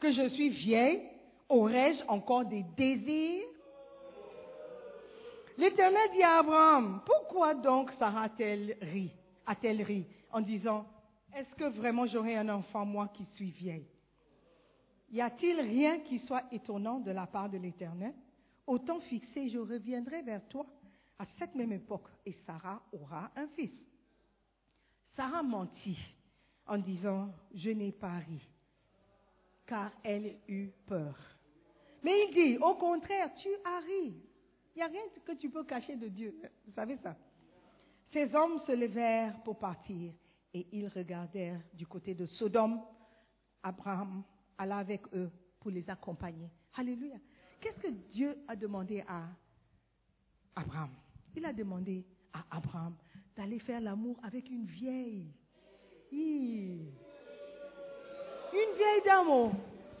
que 0.00 0.12
je 0.12 0.28
suis 0.30 0.50
vieille, 0.50 1.02
aurais-je 1.48 2.02
encore 2.08 2.44
des 2.44 2.64
désirs? 2.76 3.44
L'Éternel 5.58 6.10
dit 6.14 6.22
à 6.22 6.38
Abraham, 6.38 7.00
pourquoi 7.04 7.54
donc 7.54 7.90
Sarah 7.98 8.24
a-t-elle 8.24 8.76
ri, 8.80 9.10
a-t-elle 9.46 9.82
ri 9.82 10.06
en 10.30 10.40
disant, 10.40 10.86
est-ce 11.34 11.54
que 11.56 11.64
vraiment 11.64 12.06
j'aurai 12.06 12.36
un 12.36 12.48
enfant, 12.48 12.84
moi 12.84 13.08
qui 13.14 13.24
suis 13.34 13.50
vieille? 13.50 13.86
Y 15.12 15.20
a-t-il 15.20 15.60
rien 15.60 16.00
qui 16.00 16.18
soit 16.20 16.42
étonnant 16.52 17.00
de 17.00 17.10
la 17.10 17.26
part 17.26 17.48
de 17.48 17.58
l'Éternel? 17.58 18.12
Au 18.66 18.78
temps 18.78 19.00
fixé, 19.00 19.48
je 19.48 19.58
reviendrai 19.58 20.22
vers 20.22 20.46
toi 20.48 20.66
à 21.18 21.24
cette 21.38 21.54
même 21.54 21.72
époque 21.72 22.08
et 22.24 22.32
Sarah 22.44 22.82
aura 22.92 23.30
un 23.36 23.46
fils. 23.48 23.72
Sarah 25.14 25.42
mentit 25.42 25.98
en 26.66 26.78
disant, 26.78 27.32
je 27.54 27.70
n'ai 27.70 27.92
pas 27.92 28.18
ri, 28.18 28.40
car 29.66 29.90
elle 30.02 30.36
eut 30.48 30.72
peur. 30.86 31.16
Mais 32.02 32.26
il 32.26 32.34
dit, 32.34 32.58
au 32.58 32.74
contraire, 32.74 33.32
tu 33.34 33.48
as 33.64 33.80
ri. 33.80 34.14
Il 34.74 34.78
n'y 34.78 34.82
a 34.82 34.88
rien 34.88 35.02
que 35.24 35.32
tu 35.32 35.48
peux 35.48 35.64
cacher 35.64 35.96
de 35.96 36.08
Dieu. 36.08 36.38
Vous 36.66 36.72
savez 36.72 36.96
ça. 36.98 37.16
Ces 38.12 38.34
hommes 38.34 38.60
se 38.66 38.72
levèrent 38.72 39.42
pour 39.42 39.58
partir 39.58 40.12
et 40.52 40.66
ils 40.72 40.88
regardèrent 40.88 41.60
du 41.72 41.86
côté 41.86 42.14
de 42.14 42.26
Sodome. 42.26 42.82
Abraham 43.62 44.22
alla 44.58 44.78
avec 44.78 45.02
eux 45.14 45.30
pour 45.60 45.70
les 45.70 45.88
accompagner. 45.88 46.50
Alléluia. 46.74 47.16
Qu'est-ce 47.60 47.78
que 47.80 47.88
Dieu 48.12 48.36
a 48.48 48.56
demandé 48.56 49.04
à 49.08 49.24
Abraham? 50.54 50.90
Il 51.34 51.44
a 51.44 51.52
demandé 51.52 52.04
à 52.32 52.56
Abraham 52.56 52.94
d'aller 53.36 53.58
faire 53.58 53.80
l'amour 53.80 54.16
avec 54.22 54.48
une 54.50 54.64
vieille. 54.66 55.26
Une 56.12 56.90
vieille 58.52 59.02
dame. 59.04 59.26
oh. 59.28 59.52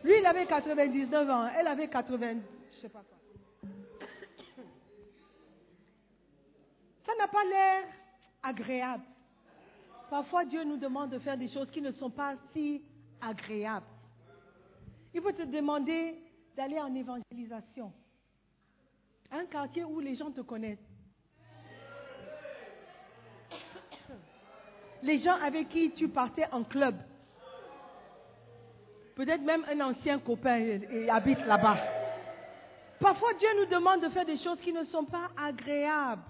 Lui, 0.04 0.18
il 0.18 0.26
avait 0.26 0.46
99 0.46 1.30
ans. 1.30 1.48
Elle 1.58 1.66
avait 1.66 1.88
80. 1.88 2.36
Je 2.72 2.80
sais 2.80 2.88
pas 2.88 3.02
quoi. 3.02 3.68
Ça 7.04 7.12
n'a 7.18 7.28
pas 7.28 7.44
l'air 7.44 7.84
agréable. 8.42 9.04
Parfois, 10.10 10.44
Dieu 10.44 10.62
nous 10.64 10.76
demande 10.76 11.10
de 11.10 11.18
faire 11.18 11.36
des 11.36 11.48
choses 11.48 11.70
qui 11.70 11.82
ne 11.82 11.90
sont 11.92 12.10
pas 12.10 12.36
si 12.52 12.82
agréables. 13.20 13.86
Il 15.12 15.20
faut 15.20 15.32
te 15.32 15.42
demander 15.42 16.16
d'aller 16.56 16.80
en 16.80 16.94
évangélisation. 16.94 17.92
Un 19.30 19.44
quartier 19.46 19.84
où 19.84 20.00
les 20.00 20.16
gens 20.16 20.30
te 20.30 20.40
connaissent. 20.40 20.78
Les 25.02 25.22
gens 25.22 25.36
avec 25.36 25.68
qui 25.68 25.92
tu 25.92 26.08
partais 26.08 26.48
en 26.50 26.64
club. 26.64 26.96
Peut-être 29.14 29.42
même 29.42 29.64
un 29.70 29.80
ancien 29.80 30.18
copain 30.18 30.80
habite 31.10 31.40
là-bas. 31.40 31.78
Parfois, 33.00 33.34
Dieu 33.34 33.48
nous 33.58 33.66
demande 33.66 34.02
de 34.02 34.08
faire 34.08 34.24
des 34.24 34.38
choses 34.38 34.60
qui 34.60 34.72
ne 34.72 34.84
sont 34.84 35.04
pas 35.04 35.30
agréables. 35.36 36.22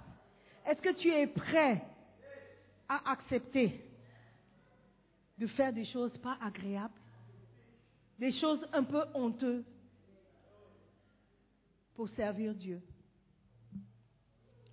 Est-ce 0.66 0.80
que 0.82 0.92
tu 0.94 1.12
es 1.12 1.28
prêt 1.28 1.80
à 2.88 3.12
accepter 3.12 3.80
de 5.38 5.46
faire 5.48 5.72
des 5.72 5.84
choses 5.84 6.16
pas 6.18 6.36
agréables, 6.42 6.94
des 8.18 8.32
choses 8.40 8.66
un 8.72 8.82
peu 8.82 9.04
honteuses? 9.14 9.64
Pour 11.96 12.08
servir 12.10 12.54
Dieu 12.54 12.80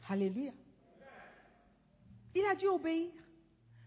Alléluia. 0.09 0.51
Il 2.35 2.45
a 2.45 2.55
dû 2.55 2.67
obéir. 2.67 3.11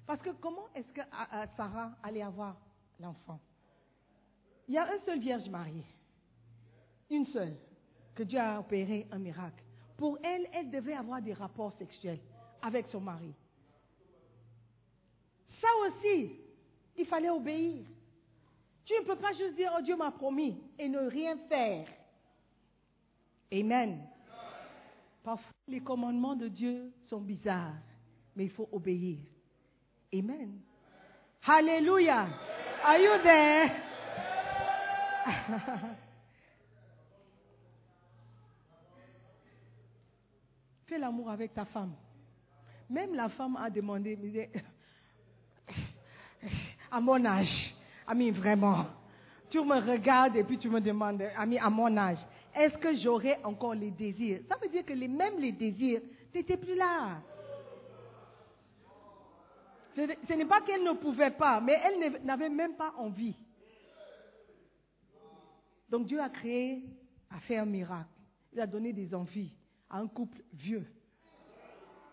Parce 0.07 0.23
que 0.23 0.31
comment 0.31 0.67
est-ce 0.75 0.91
que 0.93 1.03
ah, 1.13 1.29
ah, 1.31 1.47
Sarah 1.57 1.93
allait 2.03 2.23
avoir 2.23 2.57
l'enfant? 2.99 3.39
Il 4.67 4.75
y 4.75 4.79
a 4.79 4.95
une 4.95 5.03
seule 5.03 5.21
vierge 5.21 5.49
mariée. 5.49 5.85
Une 7.11 7.27
seule. 7.27 7.57
Que 8.15 8.23
Dieu 8.23 8.39
a 8.39 8.59
opéré 8.61 9.07
un 9.11 9.19
miracle. 9.19 9.63
Pour 9.97 10.19
elle, 10.23 10.49
elle 10.53 10.71
devait 10.71 10.95
avoir 10.95 11.21
des 11.21 11.35
rapports 11.35 11.73
sexuels 11.75 12.21
avec 12.63 12.87
son 12.89 13.01
mari. 13.01 13.35
Ça 15.61 15.69
aussi, 15.87 16.33
il 16.97 17.07
fallait 17.07 17.31
obéir. 17.31 17.85
Tu 18.85 18.95
ne 18.95 19.05
peux 19.05 19.17
pas 19.17 19.33
juste 19.33 19.57
dire, 19.57 19.73
oh 19.77 19.83
Dieu 19.83 19.97
m'a 19.97 20.13
promis, 20.13 20.61
et 20.79 20.89
ne 20.89 21.01
rien 21.01 21.37
faire. 21.49 21.89
Amen. 23.53 24.07
Parfois, 25.23 25.53
les 25.69 25.81
commandements 25.81 26.37
de 26.37 26.49
Dieu 26.49 26.93
sont 27.09 27.21
bizarres, 27.21 27.75
mais 28.35 28.45
il 28.45 28.51
faut 28.51 28.69
obéir. 28.73 29.19
Amen. 30.15 30.61
Hallelujah. 31.43 32.29
Are 32.85 32.99
you 32.99 33.23
there? 33.23 33.71
Fais 40.87 40.99
l'amour 40.99 41.31
avec 41.31 41.53
ta 41.53 41.65
femme. 41.65 41.95
Même 42.89 43.15
la 43.15 43.29
femme 43.31 43.57
a 43.57 43.69
demandé, 43.69 44.17
à 46.91 47.01
mon 47.01 47.25
âge, 47.25 47.75
ami 48.07 48.31
vraiment, 48.31 48.87
tu 49.51 49.59
me 49.61 49.81
regardes 49.81 50.37
et 50.37 50.45
puis 50.45 50.59
tu 50.59 50.69
me 50.69 50.81
demandes, 50.81 51.23
ami, 51.37 51.59
à 51.59 51.69
mon 51.69 51.97
âge, 51.97 52.19
est-ce 52.57 52.77
que 52.79 52.97
j'aurai 52.99 53.37
encore 53.45 53.75
les 53.75 53.91
désirs? 53.91 54.41
Ça 54.49 54.57
veut 54.61 54.69
dire 54.69 54.85
que 54.85 54.93
les, 54.93 55.09
même 55.09 55.39
les 55.39 55.53
désirs, 55.53 56.01
n'étais 56.35 56.57
plus 56.57 56.75
là. 56.75 57.21
Ce 59.95 60.33
n'est- 60.35 60.45
pas 60.45 60.61
qu'elle 60.61 60.83
ne 60.85 60.93
pouvait 60.93 61.31
pas, 61.31 61.61
mais 61.61 61.81
elle 61.83 62.23
n'avait 62.25 62.51
même 62.51 62.75
pas 62.75 62.93
envie. 62.99 63.35
Donc 65.89 66.07
Dieu 66.07 66.21
a 66.21 66.29
créé, 66.29 66.83
a 67.35 67.41
fait 67.41 67.57
un 67.57 67.65
miracle. 67.65 68.09
Il 68.53 68.61
a 68.61 68.67
donné 68.67 68.93
des 68.93 69.15
envies 69.15 69.53
à 69.89 69.99
un 69.99 70.07
couple 70.09 70.39
vieux. 70.53 70.85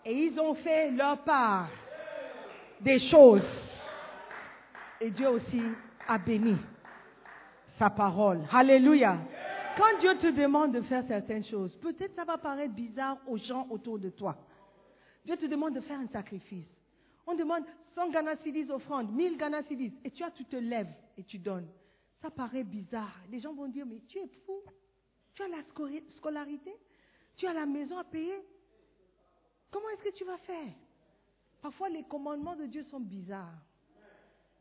Et 0.06 0.14
ils 0.14 0.40
ont 0.40 0.56
fait 0.56 0.92
leur 0.92 1.24
part 1.24 1.70
des 2.82 3.00
choses. 3.10 3.44
Et 5.02 5.10
Dieu 5.12 5.30
aussi 5.30 5.62
a 6.08 6.18
béni 6.18 6.56
sa 7.80 7.90
parole. 7.90 8.42
Alléluia. 8.52 9.18
Quand 9.78 10.00
Dieu 10.00 10.18
te 10.20 10.28
demande 10.28 10.74
de 10.74 10.82
faire 10.82 11.06
certaines 11.08 11.44
choses, 11.46 11.76
peut-être 11.78 12.14
ça 12.16 12.26
va 12.26 12.38
paraître 12.38 12.74
bizarre 12.74 13.18
aux 13.28 13.38
gens 13.38 13.68
autour 13.70 13.98
de 13.98 14.10
toi. 14.10 14.38
Dieu 15.26 15.36
te 15.36 15.46
demande 15.46 15.74
de 15.74 15.82
faire 15.82 16.00
un 16.00 16.08
sacrifice. 16.08 16.68
On 17.26 17.34
demande 17.34 17.64
100 17.96 18.10
Ghana 18.12 18.36
cedis 18.38 18.70
offrande, 18.70 19.12
1000 19.12 19.38
Ghana 19.38 19.62
et 19.70 20.12
tu, 20.12 20.24
tu 20.36 20.46
te 20.46 20.56
lèves 20.56 20.94
et 21.18 21.24
tu 21.24 21.40
donnes. 21.40 21.68
Ça 22.22 22.30
paraît 22.30 22.64
bizarre. 22.64 23.20
Les 23.30 23.40
gens 23.40 23.54
vont 23.54 23.68
dire, 23.68 23.86
mais 23.86 24.00
tu 24.08 24.20
es 24.20 24.28
fou. 24.46 24.62
Tu 25.34 25.42
as 25.42 25.48
la 25.48 25.64
scolarité, 26.18 26.76
tu 27.36 27.48
as 27.48 27.54
la 27.54 27.66
maison 27.66 27.98
à 27.98 28.04
payer. 28.04 28.40
Comment 29.72 29.90
est-ce 29.90 30.04
que 30.04 30.16
tu 30.16 30.24
vas 30.24 30.38
faire? 30.38 30.74
Parfois, 31.62 31.90
les 31.90 32.04
commandements 32.04 32.56
de 32.56 32.66
Dieu 32.66 32.84
sont 32.84 33.00
bizarres, 33.00 33.66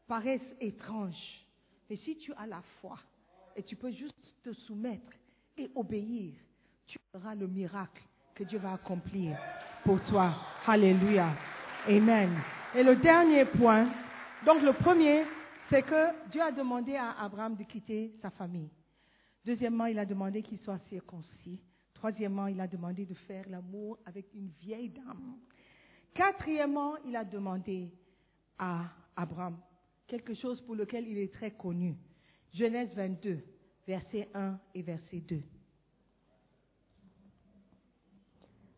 paraissent 0.06 0.40
étranges. 0.60 1.44
Mais 1.90 1.96
si 1.96 2.16
tu 2.16 2.32
as 2.34 2.46
la 2.46 2.62
foi 2.80 2.98
et 3.56 3.62
tu 3.62 3.76
peux 3.76 3.90
juste 3.90 4.16
te 4.42 4.52
soumettre 4.52 5.12
et 5.56 5.70
obéir, 5.74 6.34
tu 6.86 6.98
auras 7.14 7.34
le 7.34 7.46
miracle 7.46 8.02
que 8.34 8.44
Dieu 8.44 8.58
va 8.58 8.74
accomplir 8.74 9.36
pour 9.84 10.02
toi. 10.04 10.34
Alléluia. 10.66 11.30
Amen. 11.86 12.30
Et 12.74 12.82
le 12.82 12.96
dernier 12.96 13.44
point, 13.44 13.88
Donc 14.44 14.60
le 14.62 14.72
premier, 14.72 15.24
c'est 15.70 15.82
que 15.82 16.28
Dieu 16.30 16.42
a 16.42 16.50
demandé 16.50 16.96
à 16.96 17.12
Abraham 17.22 17.54
de 17.54 17.62
quitter 17.62 18.12
sa 18.20 18.30
famille. 18.30 18.70
Deuxièmement, 19.44 19.86
il 19.86 19.98
a 19.98 20.04
demandé 20.04 20.42
qu'il 20.42 20.58
soit 20.58 20.80
circoncis. 20.88 21.60
Troisièmement, 21.94 22.48
il 22.48 22.60
a 22.60 22.66
demandé 22.66 23.06
de 23.06 23.14
faire 23.14 23.48
l'amour 23.48 23.98
avec 24.04 24.26
une 24.34 24.48
vieille 24.60 24.88
dame. 24.88 25.36
Quatrièmement, 26.12 26.96
il 27.04 27.14
a 27.14 27.24
demandé 27.24 27.92
à 28.58 28.86
Abraham 29.14 29.56
quelque 30.08 30.34
chose 30.34 30.60
pour 30.62 30.74
lequel 30.74 31.06
il 31.06 31.18
est 31.18 31.32
très 31.32 31.52
connu. 31.52 31.94
Genèse 32.52 32.94
22, 32.94 33.38
verset 33.86 34.28
1 34.34 34.58
et 34.74 34.82
verset 34.82 35.20
2. 35.20 35.42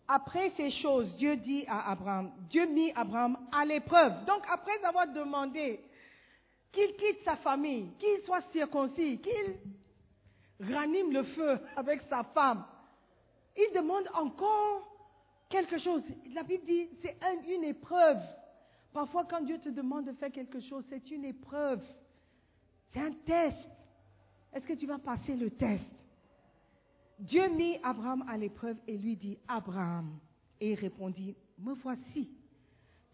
Après 0.07 0.51
ces 0.57 0.71
choses, 0.83 1.15
Dieu 1.17 1.37
dit 1.37 1.65
à 1.67 1.91
Abraham, 1.91 2.31
Dieu 2.51 2.67
mit 2.67 2.93
Abraham 2.93 3.39
à 3.51 3.65
l'épreuve. 3.65 4.25
Donc 4.27 4.43
après 4.53 4.83
avoir 4.85 5.09
demandé 5.13 5.81
qu'il 6.73 6.95
quitte 6.97 7.25
sa 7.25 7.37
famille, 7.37 7.91
qu'il 7.99 8.21
soit 8.25 8.45
circoncis, 8.53 9.21
qu'il 9.21 9.57
ranime 10.73 11.13
le 11.13 11.23
feu 11.23 11.59
avec 11.77 12.03
sa 12.03 12.23
femme, 12.23 12.65
il 13.57 13.73
demande 13.75 14.09
encore 14.15 14.95
quelque 15.49 15.79
chose. 15.79 16.03
La 16.35 16.43
Bible 16.43 16.65
dit, 16.67 16.89
c'est 17.01 17.17
une 17.49 17.65
épreuve. 17.65 18.21
Parfois, 18.93 19.25
quand 19.25 19.41
Dieu 19.41 19.59
te 19.59 19.69
demande 19.69 20.07
de 20.07 20.13
faire 20.13 20.31
quelque 20.31 20.61
chose, 20.61 20.85
c'est 20.89 21.11
une 21.11 21.25
épreuve. 21.25 21.81
C'est 22.95 23.01
un 23.01 23.13
test. 23.27 23.59
Est-ce 24.53 24.65
que 24.67 24.75
tu 24.75 24.87
vas 24.87 24.99
passer 24.99 25.35
le 25.35 25.51
test? 25.51 25.85
Dieu 27.19 27.49
mit 27.49 27.79
Abraham 27.83 28.25
à 28.29 28.37
l'épreuve 28.37 28.77
et 28.87 28.97
lui 28.97 29.17
dit, 29.17 29.37
Abraham. 29.49 30.19
Et 30.61 30.73
il 30.73 30.75
répondit, 30.77 31.35
me 31.59 31.75
voici. 31.75 32.31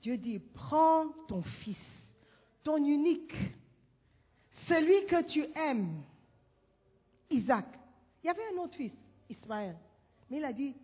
Dieu 0.02 0.18
dit, 0.18 0.38
prends 0.38 1.08
ton 1.28 1.42
fils, 1.42 1.76
ton 2.62 2.76
unique, 2.76 3.34
celui 4.68 5.06
que 5.06 5.22
tu 5.22 5.44
aimes, 5.54 6.02
Isaac. 7.30 7.66
Il 8.22 8.26
y 8.26 8.30
avait 8.30 8.54
un 8.54 8.62
autre 8.62 8.76
fils, 8.76 8.92
Ismaël. 9.28 9.76
Mais 10.30 10.38
il 10.38 10.44
a 10.44 10.52
dit, 10.52 10.74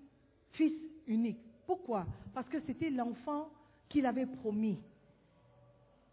fils 0.53 0.73
unique. 1.07 1.41
Pourquoi? 1.67 2.07
Parce 2.35 2.49
que 2.49 2.61
c'était 2.67 2.91
l'enfant 2.91 3.49
qu'il 3.89 4.07
avait 4.07 4.27
promis. 4.27 4.79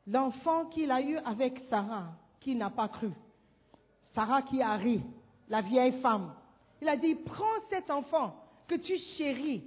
L'enfant 0.08 0.66
qu'il 0.66 0.92
a 0.92 1.02
eu 1.02 1.18
avec 1.18 1.60
Sarah, 1.70 2.14
qui 2.44 2.56
n'a 2.56 2.70
pas 2.70 2.90
cru. 2.90 3.10
Sarah 4.14 4.42
qui 4.44 4.62
a 4.62 4.76
ri, 4.76 5.02
la 5.50 5.62
vieille 5.62 6.00
femme. 6.02 6.34
Il 6.82 6.90
a 6.90 6.98
dit, 6.98 7.16
prends 7.16 7.62
cet 7.70 7.90
enfant 7.90 8.36
que 8.68 8.76
tu 8.76 8.98
chéris. 9.18 9.64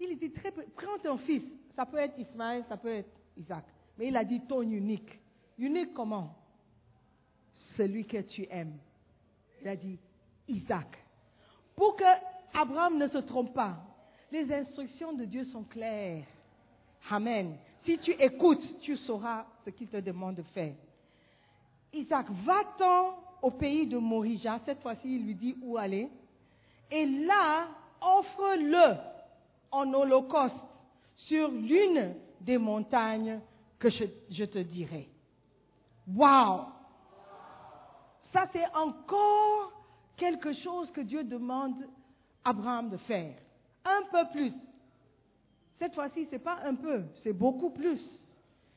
Il 0.00 0.12
était 0.12 0.30
très 0.30 0.52
prends 0.52 0.98
ton 1.02 1.18
fils. 1.18 1.42
Ça 1.74 1.84
peut 1.84 1.98
être 1.98 2.18
Ismaël, 2.18 2.64
ça 2.68 2.76
peut 2.76 2.92
être 2.92 3.10
Isaac. 3.36 3.64
Mais 3.98 4.08
il 4.08 4.16
a 4.16 4.24
dit 4.24 4.40
ton 4.42 4.62
unique. 4.62 5.18
Unique 5.58 5.92
comment? 5.92 6.34
Celui 7.76 8.06
que 8.06 8.18
tu 8.18 8.46
aimes. 8.50 8.78
Il 9.60 9.68
a 9.68 9.76
dit 9.76 9.98
Isaac. 10.46 10.86
Pour 11.74 11.96
que 11.96 12.04
Abraham 12.54 12.96
ne 12.96 13.08
se 13.08 13.18
trompe 13.18 13.52
pas, 13.54 13.76
les 14.30 14.52
instructions 14.52 15.12
de 15.12 15.24
Dieu 15.24 15.44
sont 15.46 15.64
claires. 15.64 16.24
Amen. 17.10 17.56
Si 17.84 17.98
tu 17.98 18.12
écoutes, 18.12 18.80
tu 18.80 18.96
sauras 18.98 19.46
ce 19.64 19.70
qu'il 19.70 19.88
te 19.88 19.96
demande 19.96 20.36
de 20.36 20.42
faire. 20.42 20.74
Isaac, 21.92 22.26
va-t'en 22.44 23.16
au 23.42 23.50
pays 23.50 23.86
de 23.86 23.98
Morija. 23.98 24.58
Cette 24.64 24.80
fois-ci, 24.80 25.16
il 25.16 25.26
lui 25.26 25.34
dit 25.34 25.56
où 25.62 25.76
aller. 25.76 26.08
Et 26.90 27.06
là, 27.06 27.68
offre-le 28.00 28.96
en 29.70 29.92
holocauste 29.92 30.54
sur 31.16 31.48
l'une 31.50 32.14
des 32.40 32.58
montagnes 32.58 33.40
que 33.78 33.90
je, 33.90 34.44
te 34.44 34.58
dirai. 34.58 35.08
Wow! 36.14 36.66
Ça, 38.32 38.46
c'est 38.52 38.66
encore 38.74 39.72
quelque 40.16 40.52
chose 40.54 40.90
que 40.92 41.00
Dieu 41.00 41.24
demande 41.24 41.74
à 42.44 42.50
Abraham 42.50 42.90
de 42.90 42.96
faire. 42.98 43.34
Un 43.84 44.02
peu 44.10 44.30
plus. 44.32 44.52
Cette 45.78 45.94
fois-ci, 45.94 46.26
ce 46.26 46.32
n'est 46.32 46.38
pas 46.38 46.58
un 46.64 46.74
peu, 46.74 47.04
c'est 47.22 47.32
beaucoup 47.32 47.70
plus. 47.70 48.00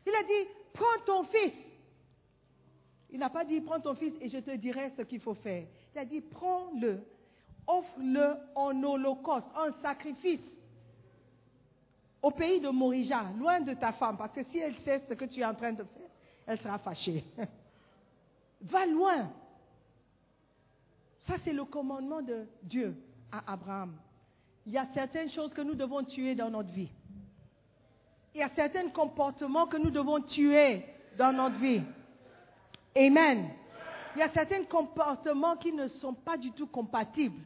Il 0.06 0.14
a 0.14 0.24
dit, 0.24 0.50
prends 0.74 1.06
ton 1.06 1.24
fils 1.24 1.54
il 3.12 3.20
n'a 3.20 3.30
pas 3.30 3.44
dit 3.44 3.62
prends 3.62 3.80
ton 3.80 3.96
fils 3.96 4.14
et 4.22 4.30
je 4.30 4.38
te 4.40 4.52
dirai 4.56 4.92
ce 4.98 5.02
qu'il 5.04 5.20
faut 5.20 5.34
faire. 5.36 5.66
Il 5.94 6.00
a 6.00 6.06
dit 6.06 6.22
prends-le, 6.22 7.02
offre-le 7.68 8.36
en 8.56 8.84
holocauste, 8.84 9.48
en 9.56 9.72
sacrifice 9.82 10.40
au 12.22 12.32
pays 12.32 12.62
de 12.62 12.70
Morija, 12.70 13.24
loin 13.38 13.62
de 13.62 13.74
ta 13.74 13.94
femme, 13.94 14.18
parce 14.18 14.34
que 14.34 14.44
si 14.52 14.60
elle 14.60 14.76
sait 14.86 15.02
ce 15.10 15.14
que 15.14 15.26
tu 15.26 15.40
es 15.40 15.46
en 15.46 15.56
train 15.56 15.74
de 15.74 15.84
faire, 15.84 16.10
elle 16.46 16.60
sera 16.60 16.78
fâchée. 16.78 17.24
Va 18.62 18.86
loin. 18.86 19.30
Ça, 21.28 21.36
c'est 21.44 21.54
le 21.54 21.66
commandement 21.66 22.22
de 22.22 22.46
Dieu 22.64 22.96
à 23.32 23.54
Abraham. 23.54 23.96
Il 24.66 24.74
y 24.74 24.78
a 24.78 24.88
certaines 24.94 25.32
choses 25.32 25.54
que 25.54 25.62
nous 25.62 25.74
devons 25.74 26.04
tuer 26.04 26.36
dans 26.36 26.50
notre 26.50 26.70
vie. 26.72 26.92
Il 28.36 28.40
y 28.40 28.44
a 28.44 28.50
certains 28.56 28.90
comportements 28.90 29.68
que 29.68 29.78
nous 29.78 29.90
devons 29.90 30.22
tuer 30.22 30.86
dans 31.18 31.34
notre 31.34 31.58
vie. 31.58 31.82
Amen. 32.96 33.50
Il 34.16 34.20
y 34.20 34.22
a 34.22 34.30
certains 34.30 34.64
comportements 34.64 35.56
qui 35.56 35.72
ne 35.72 35.88
sont 35.88 36.14
pas 36.14 36.38
du 36.38 36.52
tout 36.52 36.68
compatibles 36.68 37.42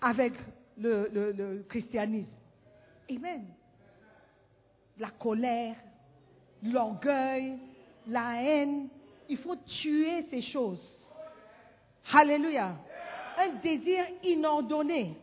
avec 0.00 0.32
le, 0.78 1.64
christianisme. 1.68 2.30
Amen. 3.10 3.46
La 4.98 5.10
colère, 5.10 5.76
l'orgueil, 6.62 7.58
la 8.08 8.42
haine. 8.42 8.88
Il 9.28 9.38
faut 9.38 9.56
tuer 9.56 10.22
ces 10.30 10.42
choses. 10.42 10.82
Alléluia. 12.12 12.74
Un 13.38 13.48
désir 13.62 14.04
inordonné, 14.24 15.16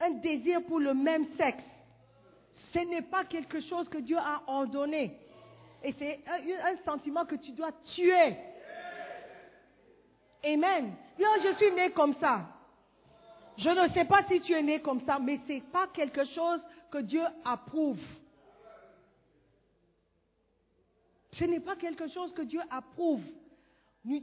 un 0.00 0.10
désir 0.10 0.64
pour 0.64 0.80
le 0.80 0.94
même 0.94 1.26
sexe. 1.36 1.62
Ce 2.72 2.78
n'est 2.78 3.02
pas 3.02 3.24
quelque 3.24 3.60
chose 3.60 3.88
que 3.88 3.98
Dieu 3.98 4.16
a 4.16 4.42
ordonné. 4.46 5.18
Et 5.84 5.94
c'est 5.98 6.20
un 6.26 6.76
sentiment 6.84 7.24
que 7.24 7.34
tu 7.36 7.52
dois 7.52 7.72
tuer. 7.94 8.36
Amen. 10.44 10.94
je 11.18 11.54
suis 11.56 11.72
né 11.72 11.90
comme 11.92 12.14
ça. 12.20 12.48
Je 13.58 13.68
ne 13.68 13.92
sais 13.92 14.04
pas 14.04 14.24
si 14.28 14.40
tu 14.40 14.52
es 14.52 14.62
né 14.62 14.80
comme 14.80 15.04
ça, 15.06 15.18
mais 15.18 15.38
ce 15.46 15.52
n'est 15.52 15.60
pas 15.60 15.86
quelque 15.88 16.24
chose 16.34 16.60
que 16.90 16.98
Dieu 16.98 17.22
approuve. 17.44 18.00
Ce 21.38 21.44
n'est 21.44 21.60
pas 21.60 21.76
quelque 21.76 22.08
chose 22.08 22.32
que 22.34 22.42
Dieu 22.42 22.60
approuve. 22.70 23.22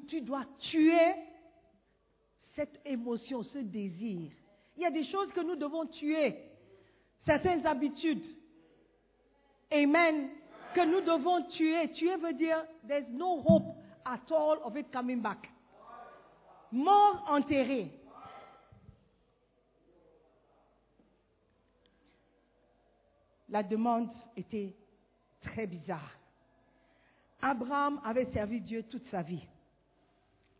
Tu 0.10 0.22
dois 0.22 0.46
tuer 0.72 1.16
cette 2.56 2.82
émotion, 2.86 3.44
ce 3.44 3.60
désir. 3.60 4.32
Il 4.76 4.84
y 4.84 4.86
a 4.86 4.92
des 4.92 5.06
choses 5.06 5.32
que 5.34 5.42
nous 5.42 5.56
devons 5.56 5.86
tuer. 5.86 6.36
Certaines 7.26 7.66
habitudes. 7.66 8.24
Amen. 9.72 10.30
Que 10.74 10.86
nous 10.86 11.02
devons 11.02 11.44
tuer. 11.50 11.90
Tuer 11.92 12.18
veut 12.18 12.34
dire 12.34 12.64
there's 12.88 13.08
no 13.10 13.42
hope 13.48 13.76
at 14.06 14.32
all 14.32 14.60
of 14.64 14.76
it 14.76 14.92
coming 14.92 15.22
back 15.22 15.50
mort 16.72 17.26
enterré. 17.30 17.92
La 23.50 23.64
demande 23.64 24.12
était 24.38 24.74
très 25.42 25.66
bizarre. 25.66 26.12
Abraham 27.42 28.00
avait 28.04 28.32
servi 28.32 28.62
Dieu 28.62 28.84
toute 28.84 29.08
sa 29.08 29.22
vie. 29.22 29.44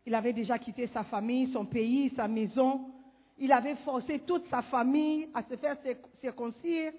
Il 0.06 0.14
avait 0.14 0.32
déjà 0.32 0.58
quitté 0.58 0.88
sa 0.88 1.04
famille, 1.04 1.52
son 1.52 1.66
pays, 1.66 2.10
sa 2.16 2.26
maison. 2.26 2.90
Il 3.38 3.52
avait 3.52 3.76
forcé 3.76 4.20
toute 4.20 4.48
sa 4.48 4.62
famille 4.62 5.28
à 5.34 5.42
se 5.42 5.56
faire 5.56 5.76
circoncire 6.20 6.92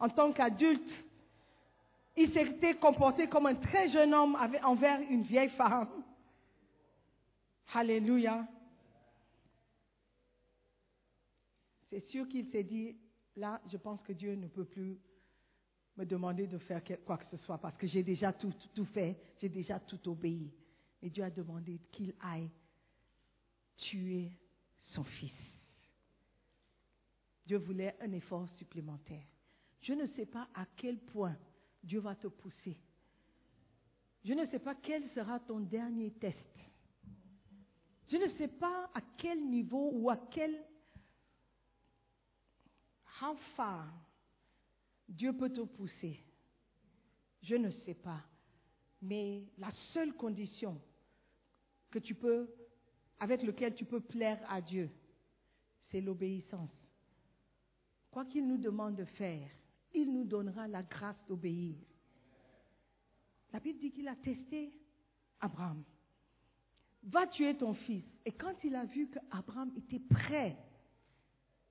en 0.00 0.08
tant 0.08 0.32
qu'adulte. 0.32 0.90
Il 2.16 2.32
s'était 2.32 2.74
comporté 2.74 3.28
comme 3.28 3.46
un 3.46 3.54
très 3.54 3.90
jeune 3.90 4.12
homme 4.12 4.36
envers 4.64 5.00
une 5.08 5.22
vieille 5.22 5.50
femme. 5.50 5.88
Alléluia. 7.74 8.48
C'est 11.90 12.00
sûr 12.00 12.28
qu'il 12.28 12.46
s'est 12.50 12.64
dit, 12.64 12.96
là, 13.36 13.60
je 13.70 13.76
pense 13.76 14.02
que 14.02 14.12
Dieu 14.12 14.34
ne 14.34 14.48
peut 14.48 14.64
plus 14.64 14.98
me 15.96 16.04
demander 16.04 16.46
de 16.46 16.58
faire 16.58 16.82
quoi 17.04 17.18
que 17.18 17.26
ce 17.26 17.36
soit 17.38 17.58
parce 17.58 17.76
que 17.76 17.86
j'ai 17.86 18.02
déjà 18.02 18.32
tout, 18.32 18.52
tout 18.74 18.84
fait, 18.86 19.20
j'ai 19.38 19.48
déjà 19.48 19.80
tout 19.80 20.08
obéi. 20.08 20.52
Et 21.02 21.10
Dieu 21.10 21.24
a 21.24 21.30
demandé 21.30 21.80
qu'il 21.90 22.14
aille 22.20 22.50
tuer 23.76 24.32
son 24.82 25.04
fils. 25.04 25.32
Dieu 27.46 27.58
voulait 27.58 27.96
un 28.00 28.12
effort 28.12 28.48
supplémentaire. 28.50 29.24
Je 29.80 29.92
ne 29.92 30.06
sais 30.06 30.26
pas 30.26 30.48
à 30.54 30.66
quel 30.76 30.98
point 30.98 31.36
Dieu 31.82 32.00
va 32.00 32.14
te 32.14 32.26
pousser. 32.26 32.76
Je 34.24 34.34
ne 34.34 34.44
sais 34.46 34.58
pas 34.58 34.74
quel 34.74 35.08
sera 35.10 35.40
ton 35.40 35.60
dernier 35.60 36.12
test. 36.12 36.57
Je 38.08 38.16
ne 38.16 38.28
sais 38.36 38.48
pas 38.48 38.90
à 38.94 39.00
quel 39.18 39.48
niveau 39.48 39.90
ou 39.92 40.10
à 40.10 40.16
quel 40.16 40.64
how 43.20 43.34
far 43.56 43.86
Dieu 45.08 45.32
peut 45.32 45.50
te 45.50 45.60
pousser. 45.60 46.22
Je 47.42 47.54
ne 47.54 47.70
sais 47.70 47.94
pas. 47.94 48.22
Mais 49.00 49.44
la 49.58 49.70
seule 49.92 50.14
condition 50.14 50.80
avec 53.20 53.42
laquelle 53.42 53.74
tu 53.74 53.84
peux 53.84 54.00
plaire 54.00 54.40
à 54.50 54.60
Dieu, 54.60 54.90
c'est 55.90 56.00
l'obéissance. 56.00 56.74
Quoi 58.10 58.24
qu'il 58.24 58.46
nous 58.46 58.58
demande 58.58 58.96
de 58.96 59.04
faire, 59.04 59.48
il 59.92 60.12
nous 60.12 60.24
donnera 60.24 60.66
la 60.68 60.82
grâce 60.82 61.24
d'obéir. 61.26 61.76
La 63.52 63.60
Bible 63.60 63.78
dit 63.78 63.90
qu'il 63.90 64.08
a 64.08 64.16
testé 64.16 64.72
Abraham. 65.40 65.82
Va 67.04 67.26
tuer 67.26 67.56
ton 67.56 67.74
fils. 67.74 68.04
Et 68.24 68.32
quand 68.32 68.54
il 68.64 68.74
a 68.74 68.84
vu 68.84 69.08
qu'Abraham 69.08 69.72
était 69.76 70.00
prêt 70.00 70.56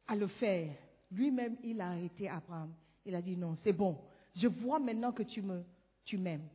à 0.08 0.16
le 0.16 0.28
faire, 0.28 0.74
lui-même, 1.12 1.58
il 1.64 1.80
a 1.82 1.90
arrêté 1.90 2.30
Abraham. 2.30 2.74
Il 3.06 3.16
a 3.16 3.22
dit 3.22 3.38
non, 3.38 3.58
c'est 3.64 3.74
bon. 3.74 3.98
Je 4.36 4.48
vois 4.48 4.80
maintenant 4.80 5.12
que 5.12 5.24
tu 5.24 5.42
me, 5.42 5.64
tu 6.06 6.18
m'aimes. 6.18 6.48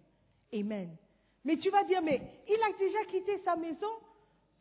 Amen. 0.52 0.96
Mais 1.44 1.56
tu 1.56 1.70
vas 1.70 1.84
dire, 1.84 2.02
mais 2.02 2.20
il 2.48 2.60
a 2.62 2.78
déjà 2.78 3.04
quitté 3.04 3.40
sa 3.44 3.56
maison. 3.56 3.92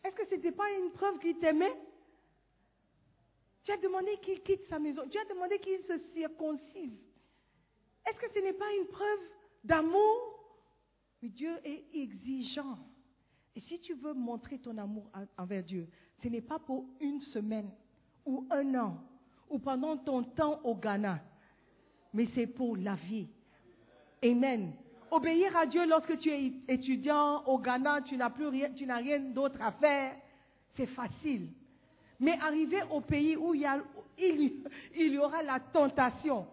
Est-ce 0.03 0.15
que 0.15 0.25
ce 0.25 0.35
n'était 0.35 0.51
pas 0.51 0.69
une 0.71 0.91
preuve 0.91 1.19
qu'il 1.19 1.37
t'aimait? 1.37 1.75
Tu 3.63 3.71
as 3.71 3.77
demandé 3.77 4.17
qu'il 4.23 4.41
quitte 4.41 4.67
sa 4.67 4.79
maison. 4.79 5.07
Tu 5.09 5.17
as 5.19 5.25
demandé 5.25 5.59
qu'il 5.59 5.79
se 5.83 5.99
circoncise. 6.13 6.97
Est-ce 8.07 8.17
que 8.17 8.33
ce 8.33 8.39
n'est 8.39 8.53
pas 8.53 8.73
une 8.79 8.87
preuve 8.87 9.19
d'amour? 9.63 10.39
Mais 11.21 11.29
Dieu 11.29 11.55
est 11.63 11.85
exigeant. 11.93 12.79
Et 13.55 13.59
si 13.61 13.79
tu 13.79 13.93
veux 13.95 14.13
montrer 14.13 14.57
ton 14.59 14.77
amour 14.77 15.09
envers 15.37 15.63
Dieu, 15.63 15.87
ce 16.23 16.29
n'est 16.29 16.41
pas 16.41 16.59
pour 16.59 16.85
une 16.99 17.21
semaine 17.33 17.69
ou 18.25 18.45
un 18.49 18.75
an 18.75 18.97
ou 19.49 19.59
pendant 19.59 19.97
ton 19.97 20.23
temps 20.23 20.61
au 20.63 20.75
Ghana, 20.75 21.19
mais 22.13 22.27
c'est 22.33 22.47
pour 22.47 22.77
la 22.77 22.95
vie. 22.95 23.27
Amen. 24.23 24.71
Obéir 25.09 25.55
à 25.57 25.65
Dieu 25.65 25.85
lorsque 25.85 26.17
tu 26.19 26.29
es 26.29 26.53
étudiant 26.69 27.43
au 27.45 27.59
Ghana, 27.59 28.01
tu 28.03 28.15
n'as 28.15 28.29
plus 28.29 28.47
rien, 28.47 28.71
tu 28.71 28.85
n'as 28.85 28.97
rien 28.97 29.19
d'autre 29.19 29.61
à 29.61 29.73
faire, 29.73 30.15
c'est 30.77 30.87
facile. 30.87 31.49
Mais 32.19 32.39
arriver 32.39 32.81
au 32.91 33.01
pays 33.01 33.35
où 33.35 33.53
il 33.53 33.61
y, 34.95 35.17
aura 35.17 35.43
la 35.43 35.59
tentation, 35.59 36.45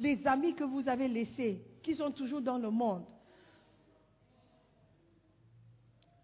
les 0.00 0.26
amis 0.26 0.54
que 0.54 0.64
vous 0.64 0.88
avez 0.88 1.06
laissés, 1.06 1.60
qui 1.82 1.94
sont 1.94 2.10
toujours 2.10 2.40
dans 2.40 2.58
le 2.58 2.70
monde, 2.70 3.04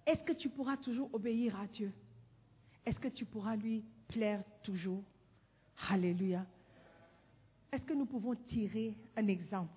est-ce 0.09 0.23
que 0.23 0.33
tu 0.33 0.49
pourras 0.49 0.79
toujours 0.79 1.11
obéir 1.13 1.55
à 1.61 1.67
Dieu? 1.67 1.93
Est-ce 2.87 2.99
que 2.99 3.09
tu 3.09 3.27
pourras 3.27 3.57
lui 3.57 3.85
plaire 4.09 4.43
toujours? 4.63 5.05
Alléluia. 5.91 6.47
Est-ce 7.71 7.85
que 7.85 7.93
nous 7.93 8.07
pouvons 8.07 8.35
tirer 8.35 8.97
un 9.17 9.27
exemple, 9.27 9.75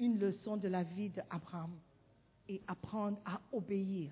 une 0.00 0.18
leçon 0.18 0.56
de 0.56 0.68
la 0.68 0.84
vie 0.84 1.10
d'Abraham 1.10 1.70
et 2.48 2.62
apprendre 2.66 3.18
à 3.26 3.42
obéir? 3.52 4.10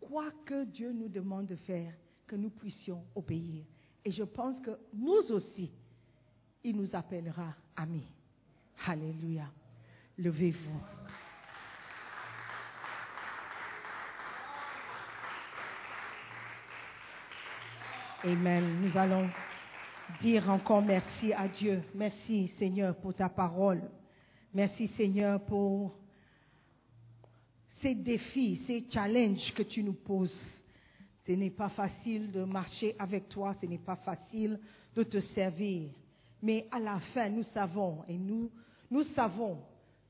Quoi 0.00 0.30
que 0.44 0.64
Dieu 0.66 0.92
nous 0.92 1.08
demande 1.08 1.46
de 1.46 1.56
faire, 1.56 1.94
que 2.26 2.36
nous 2.36 2.50
puissions 2.50 3.02
obéir. 3.14 3.64
Et 4.04 4.12
je 4.12 4.22
pense 4.22 4.60
que 4.60 4.78
nous 4.92 5.32
aussi, 5.32 5.70
il 6.62 6.76
nous 6.76 6.94
appellera 6.94 7.54
amis. 7.74 8.06
Alléluia. 8.86 9.50
Levez-vous. 10.18 10.99
Amen. 18.22 18.82
Nous 18.82 18.98
allons 18.98 19.30
dire 20.20 20.50
encore 20.50 20.82
merci 20.82 21.32
à 21.32 21.48
Dieu. 21.48 21.82
Merci 21.94 22.52
Seigneur 22.58 22.94
pour 22.96 23.14
ta 23.14 23.30
parole. 23.30 23.80
Merci 24.52 24.90
Seigneur 24.98 25.40
pour 25.46 25.94
ces 27.80 27.94
défis, 27.94 28.60
ces 28.66 28.84
challenges 28.92 29.54
que 29.54 29.62
tu 29.62 29.82
nous 29.82 29.94
poses. 29.94 30.34
Ce 31.26 31.32
n'est 31.32 31.48
pas 31.48 31.70
facile 31.70 32.30
de 32.30 32.44
marcher 32.44 32.94
avec 32.98 33.26
toi, 33.30 33.54
ce 33.58 33.64
n'est 33.64 33.78
pas 33.78 33.96
facile 33.96 34.60
de 34.94 35.02
te 35.02 35.18
servir. 35.34 35.88
Mais 36.42 36.66
à 36.72 36.78
la 36.78 37.00
fin, 37.14 37.30
nous 37.30 37.44
savons 37.54 38.04
et 38.06 38.18
nous, 38.18 38.50
nous 38.90 39.04
savons 39.14 39.56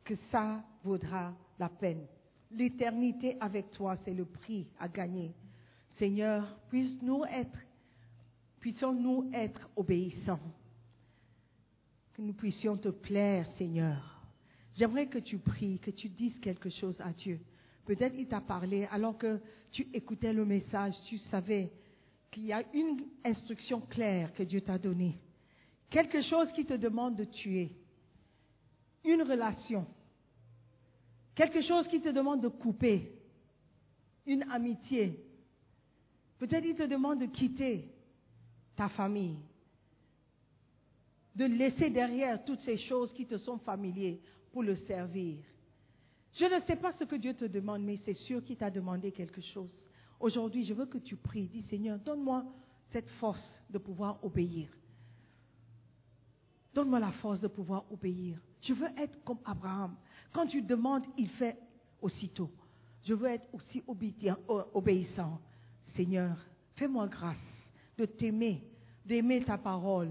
que 0.03 0.15
ça 0.33 0.61
vaudra 0.83 1.33
la 1.61 1.69
peine. 1.69 2.07
L'éternité 2.51 3.37
avec 3.41 3.71
toi, 3.71 3.97
c'est 4.05 4.15
le 4.15 4.25
prix 4.25 4.67
à 4.81 4.89
gagner. 4.89 5.31
Seigneur, 5.97 6.57
puisse-nous 6.71 7.25
être 7.27 7.57
puissions-nous 8.61 9.31
être 9.35 9.69
obéissants? 9.77 10.41
Que 12.13 12.23
nous 12.23 12.35
puissions 12.35 12.77
te 12.77 12.89
plaire, 12.89 13.47
Seigneur. 13.59 14.23
J'aimerais 14.77 15.09
que 15.09 15.19
tu 15.19 15.39
pries, 15.39 15.79
que 15.79 15.91
tu 15.91 16.09
dises 16.09 16.39
quelque 16.41 16.71
chose 16.71 16.97
à 17.01 17.13
Dieu. 17.13 17.41
Peut-être 17.87 18.15
il 18.17 18.29
t'a 18.29 18.41
parlé 18.41 18.87
alors 18.91 19.19
que 19.19 19.41
tu 19.73 19.89
écoutais 19.93 20.33
le 20.33 20.45
message, 20.45 20.95
tu 21.09 21.19
savais 21.31 21.73
qu'il 22.31 22.47
y 22.47 22.53
a 22.53 22.63
une 22.73 23.01
instruction 23.25 23.81
claire 23.81 24.33
que 24.35 24.43
Dieu 24.43 24.61
t'a 24.61 24.79
donnée. 24.79 25.19
Quelque 25.89 26.23
chose 26.23 26.53
qui 26.53 26.65
te 26.65 26.75
demande 26.75 27.17
de 27.17 27.25
tuer. 27.25 27.73
Une 29.05 29.23
relation. 29.23 29.87
Quelque 31.35 31.63
chose 31.63 31.89
qui 31.89 32.01
te 32.01 32.11
demande 32.11 32.43
de 32.43 32.49
couper. 32.49 33.13
Une 34.27 34.45
amitié. 34.45 35.25
Peut-être 36.39 36.65
il 36.65 36.77
te 36.77 36.85
demande 36.85 37.21
de 37.21 37.27
quitter 37.27 37.89
ta 38.81 38.89
famille, 38.89 39.37
de 41.37 41.45
laisser 41.45 41.91
derrière 41.91 42.43
toutes 42.47 42.63
ces 42.63 42.79
choses 42.79 43.13
qui 43.13 43.27
te 43.27 43.37
sont 43.37 43.59
familières 43.59 44.17
pour 44.51 44.63
le 44.63 44.75
servir. 44.87 45.37
Je 46.39 46.47
ne 46.47 46.59
sais 46.63 46.77
pas 46.77 46.91
ce 46.95 47.05
que 47.05 47.17
Dieu 47.17 47.35
te 47.35 47.45
demande, 47.45 47.83
mais 47.83 47.99
c'est 48.07 48.15
sûr 48.15 48.43
qu'il 48.43 48.57
t'a 48.57 48.71
demandé 48.71 49.13
quelque 49.13 49.43
chose. 49.43 49.71
Aujourd'hui, 50.19 50.65
je 50.65 50.73
veux 50.73 50.87
que 50.87 50.97
tu 50.97 51.15
pries. 51.15 51.47
Dis 51.49 51.61
Seigneur, 51.69 51.99
donne-moi 51.99 52.43
cette 52.91 53.11
force 53.21 53.45
de 53.69 53.77
pouvoir 53.77 54.19
obéir. 54.25 54.71
Donne-moi 56.73 57.01
la 57.01 57.13
force 57.13 57.41
de 57.41 57.49
pouvoir 57.49 57.85
obéir. 57.93 58.39
Je 58.63 58.73
veux 58.73 58.89
être 58.97 59.23
comme 59.25 59.41
Abraham. 59.45 59.95
Quand 60.33 60.47
tu 60.47 60.63
demandes, 60.63 61.05
il 61.19 61.29
fait 61.29 61.59
aussitôt. 62.01 62.51
Je 63.05 63.13
veux 63.13 63.29
être 63.29 63.47
aussi 63.53 63.83
obéissant. 64.73 65.39
Seigneur, 65.95 66.35
fais-moi 66.77 67.09
grâce 67.09 67.37
de 67.99 68.07
t'aimer, 68.07 68.65
d'aimer 69.11 69.43
ta 69.43 69.59
parole, 69.59 70.11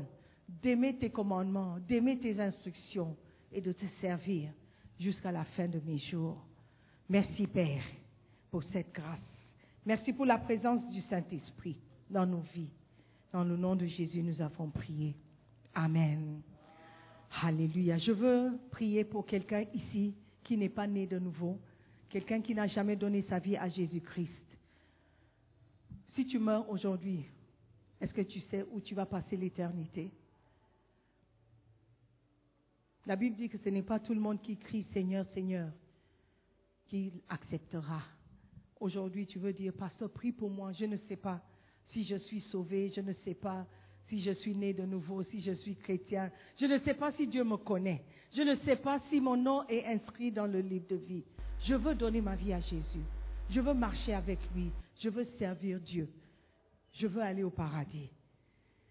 d'aimer 0.62 0.94
tes 0.98 1.10
commandements, 1.10 1.78
d'aimer 1.88 2.20
tes 2.20 2.38
instructions 2.38 3.16
et 3.50 3.62
de 3.62 3.72
te 3.72 3.86
servir 4.02 4.52
jusqu'à 5.00 5.32
la 5.32 5.46
fin 5.46 5.70
de 5.70 5.80
mes 5.86 6.00
jours. 6.00 6.38
Merci 7.08 7.48
Père 7.48 7.82
pour 8.52 8.62
cette 8.74 8.94
grâce. 8.94 9.22
Merci 9.86 10.12
pour 10.12 10.26
la 10.26 10.38
présence 10.38 10.86
du 10.92 11.00
Saint-Esprit 11.04 11.78
dans 12.10 12.26
nos 12.26 12.44
vies. 12.54 12.74
Dans 13.32 13.46
le 13.46 13.56
nom 13.56 13.78
de 13.78 13.86
Jésus, 13.86 14.22
nous 14.22 14.42
avons 14.42 14.70
prié. 14.70 15.16
Amen. 15.74 16.42
Alléluia. 17.42 17.98
Je 18.00 18.12
veux 18.12 18.60
prier 18.70 19.06
pour 19.06 19.26
quelqu'un 19.26 19.64
ici 19.74 20.14
qui 20.44 20.58
n'est 20.58 20.68
pas 20.68 20.88
né 20.88 21.08
de 21.08 21.20
nouveau, 21.20 21.58
quelqu'un 22.10 22.42
qui 22.42 22.54
n'a 22.54 22.68
jamais 22.68 22.98
donné 22.98 23.22
sa 23.30 23.40
vie 23.40 23.56
à 23.56 23.70
Jésus-Christ. 23.70 24.58
Si 26.16 26.26
tu 26.26 26.38
meurs 26.38 26.70
aujourd'hui, 26.70 27.24
est-ce 28.02 28.14
que 28.14 28.22
tu 28.22 28.40
sais 28.42 28.66
où 28.72 28.80
tu 28.80 28.96
vas 28.96 29.06
passer 29.06 29.36
l'éternité? 29.36 30.12
La 33.06 33.16
Bible 33.16 33.36
dit 33.36 33.50
que 33.50 33.58
ce 33.58 33.70
n'est 33.70 33.84
pas 33.84 34.00
tout 34.00 34.14
le 34.14 34.20
monde 34.20 34.42
qui 34.42 34.58
crie 34.58 34.86
Seigneur, 34.94 35.26
Seigneur, 35.34 35.70
qui 36.88 37.12
acceptera. 37.28 38.02
Aujourd'hui, 38.80 39.26
tu 39.26 39.40
veux 39.40 39.54
dire, 39.54 39.74
Pasteur, 39.74 40.10
prie 40.12 40.32
pour 40.32 40.50
moi. 40.50 40.72
Je 40.74 40.86
ne 40.86 40.96
sais 41.08 41.18
pas 41.18 41.42
si 41.90 42.06
je 42.06 42.16
suis 42.16 42.42
sauvé, 42.52 42.92
je 42.96 43.02
ne 43.02 43.14
sais 43.26 43.34
pas 43.34 43.66
si 44.08 44.22
je 44.22 44.32
suis 44.32 44.56
né 44.56 44.74
de 44.74 44.84
nouveau, 44.84 45.24
si 45.24 45.42
je 45.42 45.52
suis 45.52 45.76
chrétien. 45.76 46.32
Je 46.60 46.66
ne 46.66 46.80
sais 46.80 46.94
pas 46.94 47.12
si 47.14 47.28
Dieu 47.28 47.44
me 47.44 47.58
connaît. 47.58 48.04
Je 48.36 48.42
ne 48.42 48.56
sais 48.58 48.76
pas 48.76 49.00
si 49.10 49.20
mon 49.20 49.36
nom 49.36 49.68
est 49.68 49.86
inscrit 49.86 50.32
dans 50.32 50.48
le 50.48 50.62
livre 50.62 50.88
de 50.88 50.96
vie. 50.96 51.24
Je 51.68 51.76
veux 51.76 51.96
donner 51.96 52.22
ma 52.22 52.36
vie 52.36 52.54
à 52.54 52.60
Jésus. 52.60 53.04
Je 53.50 53.60
veux 53.60 53.74
marcher 53.74 54.14
avec 54.14 54.40
lui. 54.56 54.72
Je 55.02 55.10
veux 55.10 55.26
servir 55.38 55.80
Dieu 55.80 56.08
je 56.94 57.08
veux 57.08 57.22
aller 57.22 57.44
au 57.44 57.50
paradis. 57.50 58.10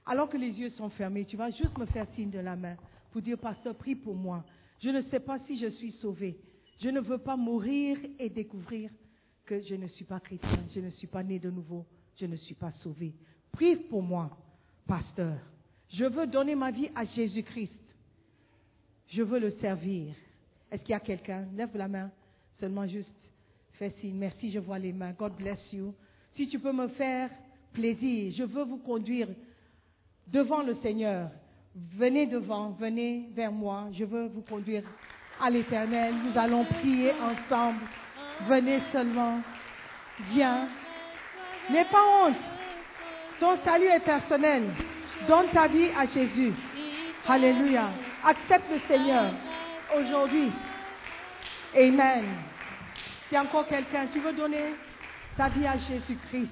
Alors 0.06 0.28
que 0.28 0.36
les 0.36 0.52
yeux 0.52 0.70
sont 0.70 0.88
fermés, 0.90 1.24
tu 1.24 1.36
vas 1.36 1.50
juste 1.50 1.76
me 1.78 1.86
faire 1.86 2.06
signe 2.14 2.30
de 2.30 2.38
la 2.38 2.56
main 2.56 2.76
pour 3.10 3.20
dire, 3.20 3.38
pasteur, 3.38 3.74
prie 3.74 3.94
pour 3.94 4.14
moi. 4.14 4.44
Je 4.80 4.90
ne 4.90 5.02
sais 5.02 5.20
pas 5.20 5.38
si 5.40 5.58
je 5.58 5.68
suis 5.68 5.92
sauvé. 5.92 6.38
Je 6.80 6.88
ne 6.88 7.00
veux 7.00 7.18
pas 7.18 7.36
mourir 7.36 7.98
et 8.18 8.28
découvrir 8.28 8.90
que 9.44 9.60
je 9.62 9.74
ne 9.74 9.86
suis 9.88 10.04
pas 10.04 10.20
chrétien, 10.20 10.64
je 10.74 10.80
ne 10.80 10.90
suis 10.90 11.06
pas 11.06 11.22
né 11.22 11.38
de 11.38 11.50
nouveau, 11.50 11.84
je 12.16 12.26
ne 12.26 12.36
suis 12.36 12.54
pas 12.54 12.70
sauvé. 12.82 13.14
Prie 13.50 13.76
pour 13.76 14.02
moi, 14.02 14.30
pasteur. 14.86 15.38
Je 15.90 16.04
veux 16.04 16.26
donner 16.26 16.54
ma 16.54 16.70
vie 16.70 16.90
à 16.94 17.04
Jésus-Christ. 17.04 17.72
Je 19.08 19.22
veux 19.22 19.40
le 19.40 19.50
servir. 19.52 20.14
Est-ce 20.70 20.82
qu'il 20.82 20.90
y 20.90 20.94
a 20.94 21.00
quelqu'un? 21.00 21.46
Lève 21.54 21.74
la 21.74 21.88
main. 21.88 22.10
Seulement 22.60 22.86
juste 22.86 23.08
fais 23.72 23.94
signe. 24.00 24.16
Merci, 24.16 24.50
je 24.50 24.58
vois 24.58 24.78
les 24.78 24.92
mains. 24.92 25.12
God 25.12 25.34
bless 25.36 25.58
you. 25.72 25.94
Si 26.34 26.46
tu 26.48 26.58
peux 26.58 26.72
me 26.72 26.88
faire 26.88 27.30
plaisir. 27.72 28.32
Je 28.36 28.44
veux 28.44 28.64
vous 28.64 28.78
conduire 28.78 29.28
devant 30.26 30.62
le 30.62 30.76
Seigneur. 30.82 31.30
Venez 31.96 32.26
devant, 32.26 32.70
venez 32.70 33.28
vers 33.34 33.52
moi. 33.52 33.86
Je 33.92 34.04
veux 34.04 34.26
vous 34.26 34.42
conduire 34.42 34.82
à 35.40 35.50
l'éternel. 35.50 36.14
Nous 36.24 36.38
allons 36.38 36.64
prier 36.64 37.12
ensemble. 37.12 37.80
Venez 38.48 38.80
seulement. 38.92 39.40
Viens. 40.32 40.68
N'aie 41.70 41.84
pas 41.84 42.26
honte. 42.26 42.36
Ton 43.40 43.56
salut 43.64 43.86
est 43.86 44.04
personnel. 44.04 44.64
Donne 45.26 45.48
ta 45.52 45.68
vie 45.68 45.90
à 45.96 46.06
Jésus. 46.06 46.52
Alléluia. 47.26 47.90
Accepte 48.24 48.66
le 48.70 48.80
Seigneur 48.88 49.32
aujourd'hui. 49.96 50.50
Amen. 51.76 52.24
A 53.32 53.42
encore 53.42 53.66
quelqu'un, 53.66 54.06
tu 54.12 54.20
veux 54.20 54.32
donner 54.32 54.74
ta 55.36 55.48
vie 55.48 55.66
à 55.66 55.76
Jésus-Christ? 55.76 56.50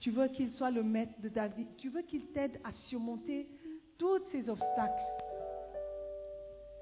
Tu 0.00 0.10
veux 0.10 0.28
qu'il 0.28 0.52
soit 0.52 0.70
le 0.70 0.82
maître 0.82 1.12
de 1.22 1.28
ta 1.28 1.48
vie. 1.48 1.66
Tu 1.78 1.88
veux 1.88 2.02
qu'il 2.02 2.26
t'aide 2.28 2.58
à 2.64 2.72
surmonter 2.88 3.48
tous 3.98 4.20
ces 4.30 4.48
obstacles 4.48 5.02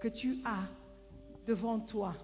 que 0.01 0.09
tu 0.09 0.39
as 0.45 0.69
devant 1.47 1.81
toi. 1.81 2.15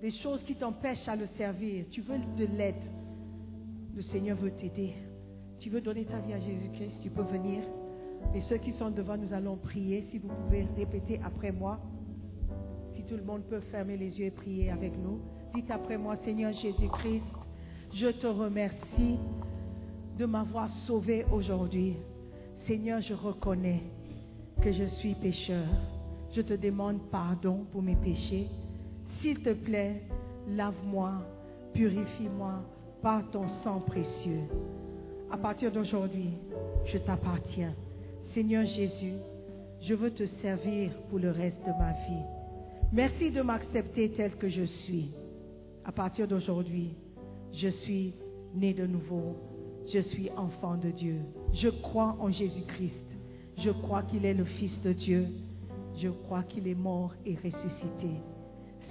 Des 0.00 0.12
choses 0.22 0.42
qui 0.44 0.54
t'empêchent 0.54 1.08
à 1.08 1.16
le 1.16 1.26
servir. 1.36 1.84
Tu 1.90 2.00
veux 2.00 2.18
de 2.36 2.46
l'aide. 2.46 2.82
Le 3.94 4.02
Seigneur 4.02 4.38
veut 4.38 4.52
t'aider. 4.52 4.94
Tu 5.60 5.70
veux 5.70 5.80
donner 5.80 6.04
ta 6.04 6.18
vie 6.20 6.32
à 6.32 6.40
Jésus-Christ. 6.40 7.00
Tu 7.02 7.10
peux 7.10 7.22
venir. 7.22 7.62
Et 8.34 8.40
ceux 8.42 8.58
qui 8.58 8.72
sont 8.72 8.90
devant, 8.90 9.16
nous 9.16 9.32
allons 9.34 9.56
prier. 9.56 10.06
Si 10.10 10.18
vous 10.18 10.28
pouvez 10.28 10.66
répéter 10.76 11.20
après 11.24 11.52
moi. 11.52 11.80
Si 12.94 13.02
tout 13.04 13.16
le 13.16 13.24
monde 13.24 13.42
peut 13.42 13.60
fermer 13.72 13.96
les 13.96 14.18
yeux 14.18 14.26
et 14.26 14.30
prier 14.30 14.70
avec 14.70 14.96
nous. 14.96 15.20
Dites 15.54 15.70
après 15.70 15.98
moi, 15.98 16.16
Seigneur 16.24 16.52
Jésus-Christ, 16.52 17.24
je 17.94 18.08
te 18.08 18.26
remercie 18.26 19.18
de 20.18 20.26
m'avoir 20.26 20.68
sauvé 20.86 21.24
aujourd'hui. 21.32 21.94
Seigneur, 22.66 23.00
je 23.00 23.14
reconnais 23.14 23.82
que 24.60 24.72
je 24.72 24.84
suis 24.96 25.14
pécheur. 25.14 25.68
Je 26.34 26.42
te 26.42 26.54
demande 26.54 26.98
pardon 27.10 27.64
pour 27.70 27.82
mes 27.82 27.94
péchés. 27.94 28.48
S'il 29.20 29.38
te 29.40 29.54
plaît, 29.54 30.02
lave-moi, 30.48 31.12
purifie-moi 31.72 32.54
par 33.00 33.30
ton 33.30 33.46
sang 33.62 33.80
précieux. 33.80 34.42
À 35.30 35.36
partir 35.36 35.70
d'aujourd'hui, 35.70 36.30
je 36.86 36.98
t'appartiens. 36.98 37.74
Seigneur 38.34 38.66
Jésus, 38.66 39.14
je 39.82 39.94
veux 39.94 40.10
te 40.10 40.26
servir 40.42 40.90
pour 41.10 41.20
le 41.20 41.30
reste 41.30 41.60
de 41.60 41.70
ma 41.78 41.92
vie. 41.92 42.24
Merci 42.92 43.30
de 43.30 43.42
m'accepter 43.42 44.10
tel 44.10 44.34
que 44.36 44.48
je 44.48 44.64
suis. 44.64 45.12
À 45.84 45.92
partir 45.92 46.26
d'aujourd'hui, 46.26 46.90
je 47.54 47.68
suis 47.68 48.14
né 48.54 48.74
de 48.74 48.86
nouveau. 48.86 49.36
Je 49.92 50.00
suis 50.00 50.30
enfant 50.36 50.76
de 50.76 50.90
Dieu. 50.90 51.20
Je 51.54 51.68
crois 51.68 52.16
en 52.20 52.30
Jésus-Christ. 52.30 52.94
Je 53.58 53.70
crois 53.70 54.02
qu'il 54.02 54.24
est 54.24 54.34
le 54.34 54.44
Fils 54.44 54.80
de 54.82 54.92
Dieu. 54.92 55.26
Je 56.00 56.08
crois 56.08 56.42
qu'il 56.42 56.68
est 56.68 56.74
mort 56.74 57.14
et 57.24 57.34
ressuscité. 57.36 58.10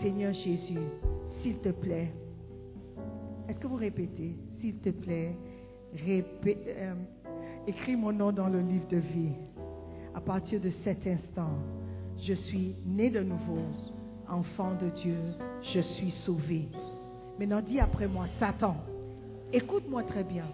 Seigneur 0.01 0.33
Jésus, 0.33 0.79
s'il 1.41 1.57
te 1.59 1.69
plaît, 1.69 2.11
est-ce 3.47 3.59
que 3.59 3.67
vous 3.67 3.75
répétez, 3.75 4.35
s'il 4.59 4.75
te 4.77 4.89
plaît, 4.89 5.35
euh, 6.05 6.93
écris 7.65 7.95
mon 7.95 8.11
nom 8.11 8.31
dans 8.31 8.47
le 8.47 8.59
livre 8.59 8.87
de 8.89 8.97
vie. 8.97 9.33
À 10.15 10.21
partir 10.21 10.59
de 10.59 10.71
cet 10.83 11.05
instant, 11.07 11.57
je 12.21 12.33
suis 12.33 12.75
né 12.85 13.09
de 13.09 13.21
nouveau, 13.21 13.59
enfant 14.27 14.73
de 14.81 14.89
Dieu, 15.01 15.17
je 15.73 15.79
suis 15.79 16.11
sauvé. 16.25 16.67
Maintenant, 17.39 17.61
dis 17.61 17.79
après 17.79 18.07
moi, 18.07 18.25
Satan, 18.39 18.77
écoute-moi 19.53 20.03
très 20.03 20.23
bien. 20.23 20.45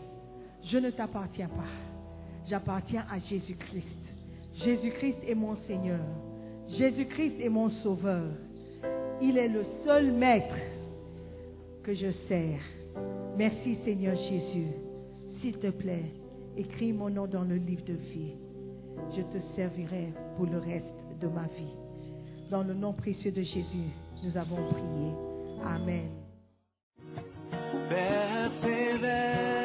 Je 0.71 0.77
ne 0.77 0.89
t'appartiens 0.91 1.49
pas. 1.49 1.69
J'appartiens 2.49 3.05
à 3.11 3.19
Jésus-Christ. 3.19 3.87
Jésus-Christ 4.55 5.17
est 5.27 5.35
mon 5.35 5.55
Seigneur. 5.67 5.99
Jésus-Christ 6.77 7.39
est 7.39 7.49
mon 7.49 7.69
Sauveur. 7.81 8.31
Il 9.21 9.37
est 9.37 9.47
le 9.47 9.63
seul 9.85 10.11
Maître 10.11 10.55
que 11.83 11.93
je 11.93 12.11
sers. 12.27 12.61
Merci 13.37 13.77
Seigneur 13.83 14.15
Jésus. 14.15 14.67
S'il 15.41 15.57
te 15.57 15.69
plaît, 15.69 16.11
écris 16.57 16.93
mon 16.93 17.09
nom 17.09 17.27
dans 17.27 17.43
le 17.43 17.55
livre 17.55 17.83
de 17.85 17.93
vie. 17.93 18.33
Je 19.15 19.21
te 19.21 19.37
servirai 19.55 20.13
pour 20.37 20.45
le 20.45 20.59
reste 20.59 20.85
de 21.19 21.27
ma 21.27 21.47
vie. 21.57 21.73
Dans 22.49 22.63
le 22.63 22.73
nom 22.73 22.93
précieux 22.93 23.31
de 23.31 23.41
Jésus, 23.41 23.89
nous 24.23 24.37
avons 24.37 24.69
prié. 24.69 25.11
Amen. 25.65 26.09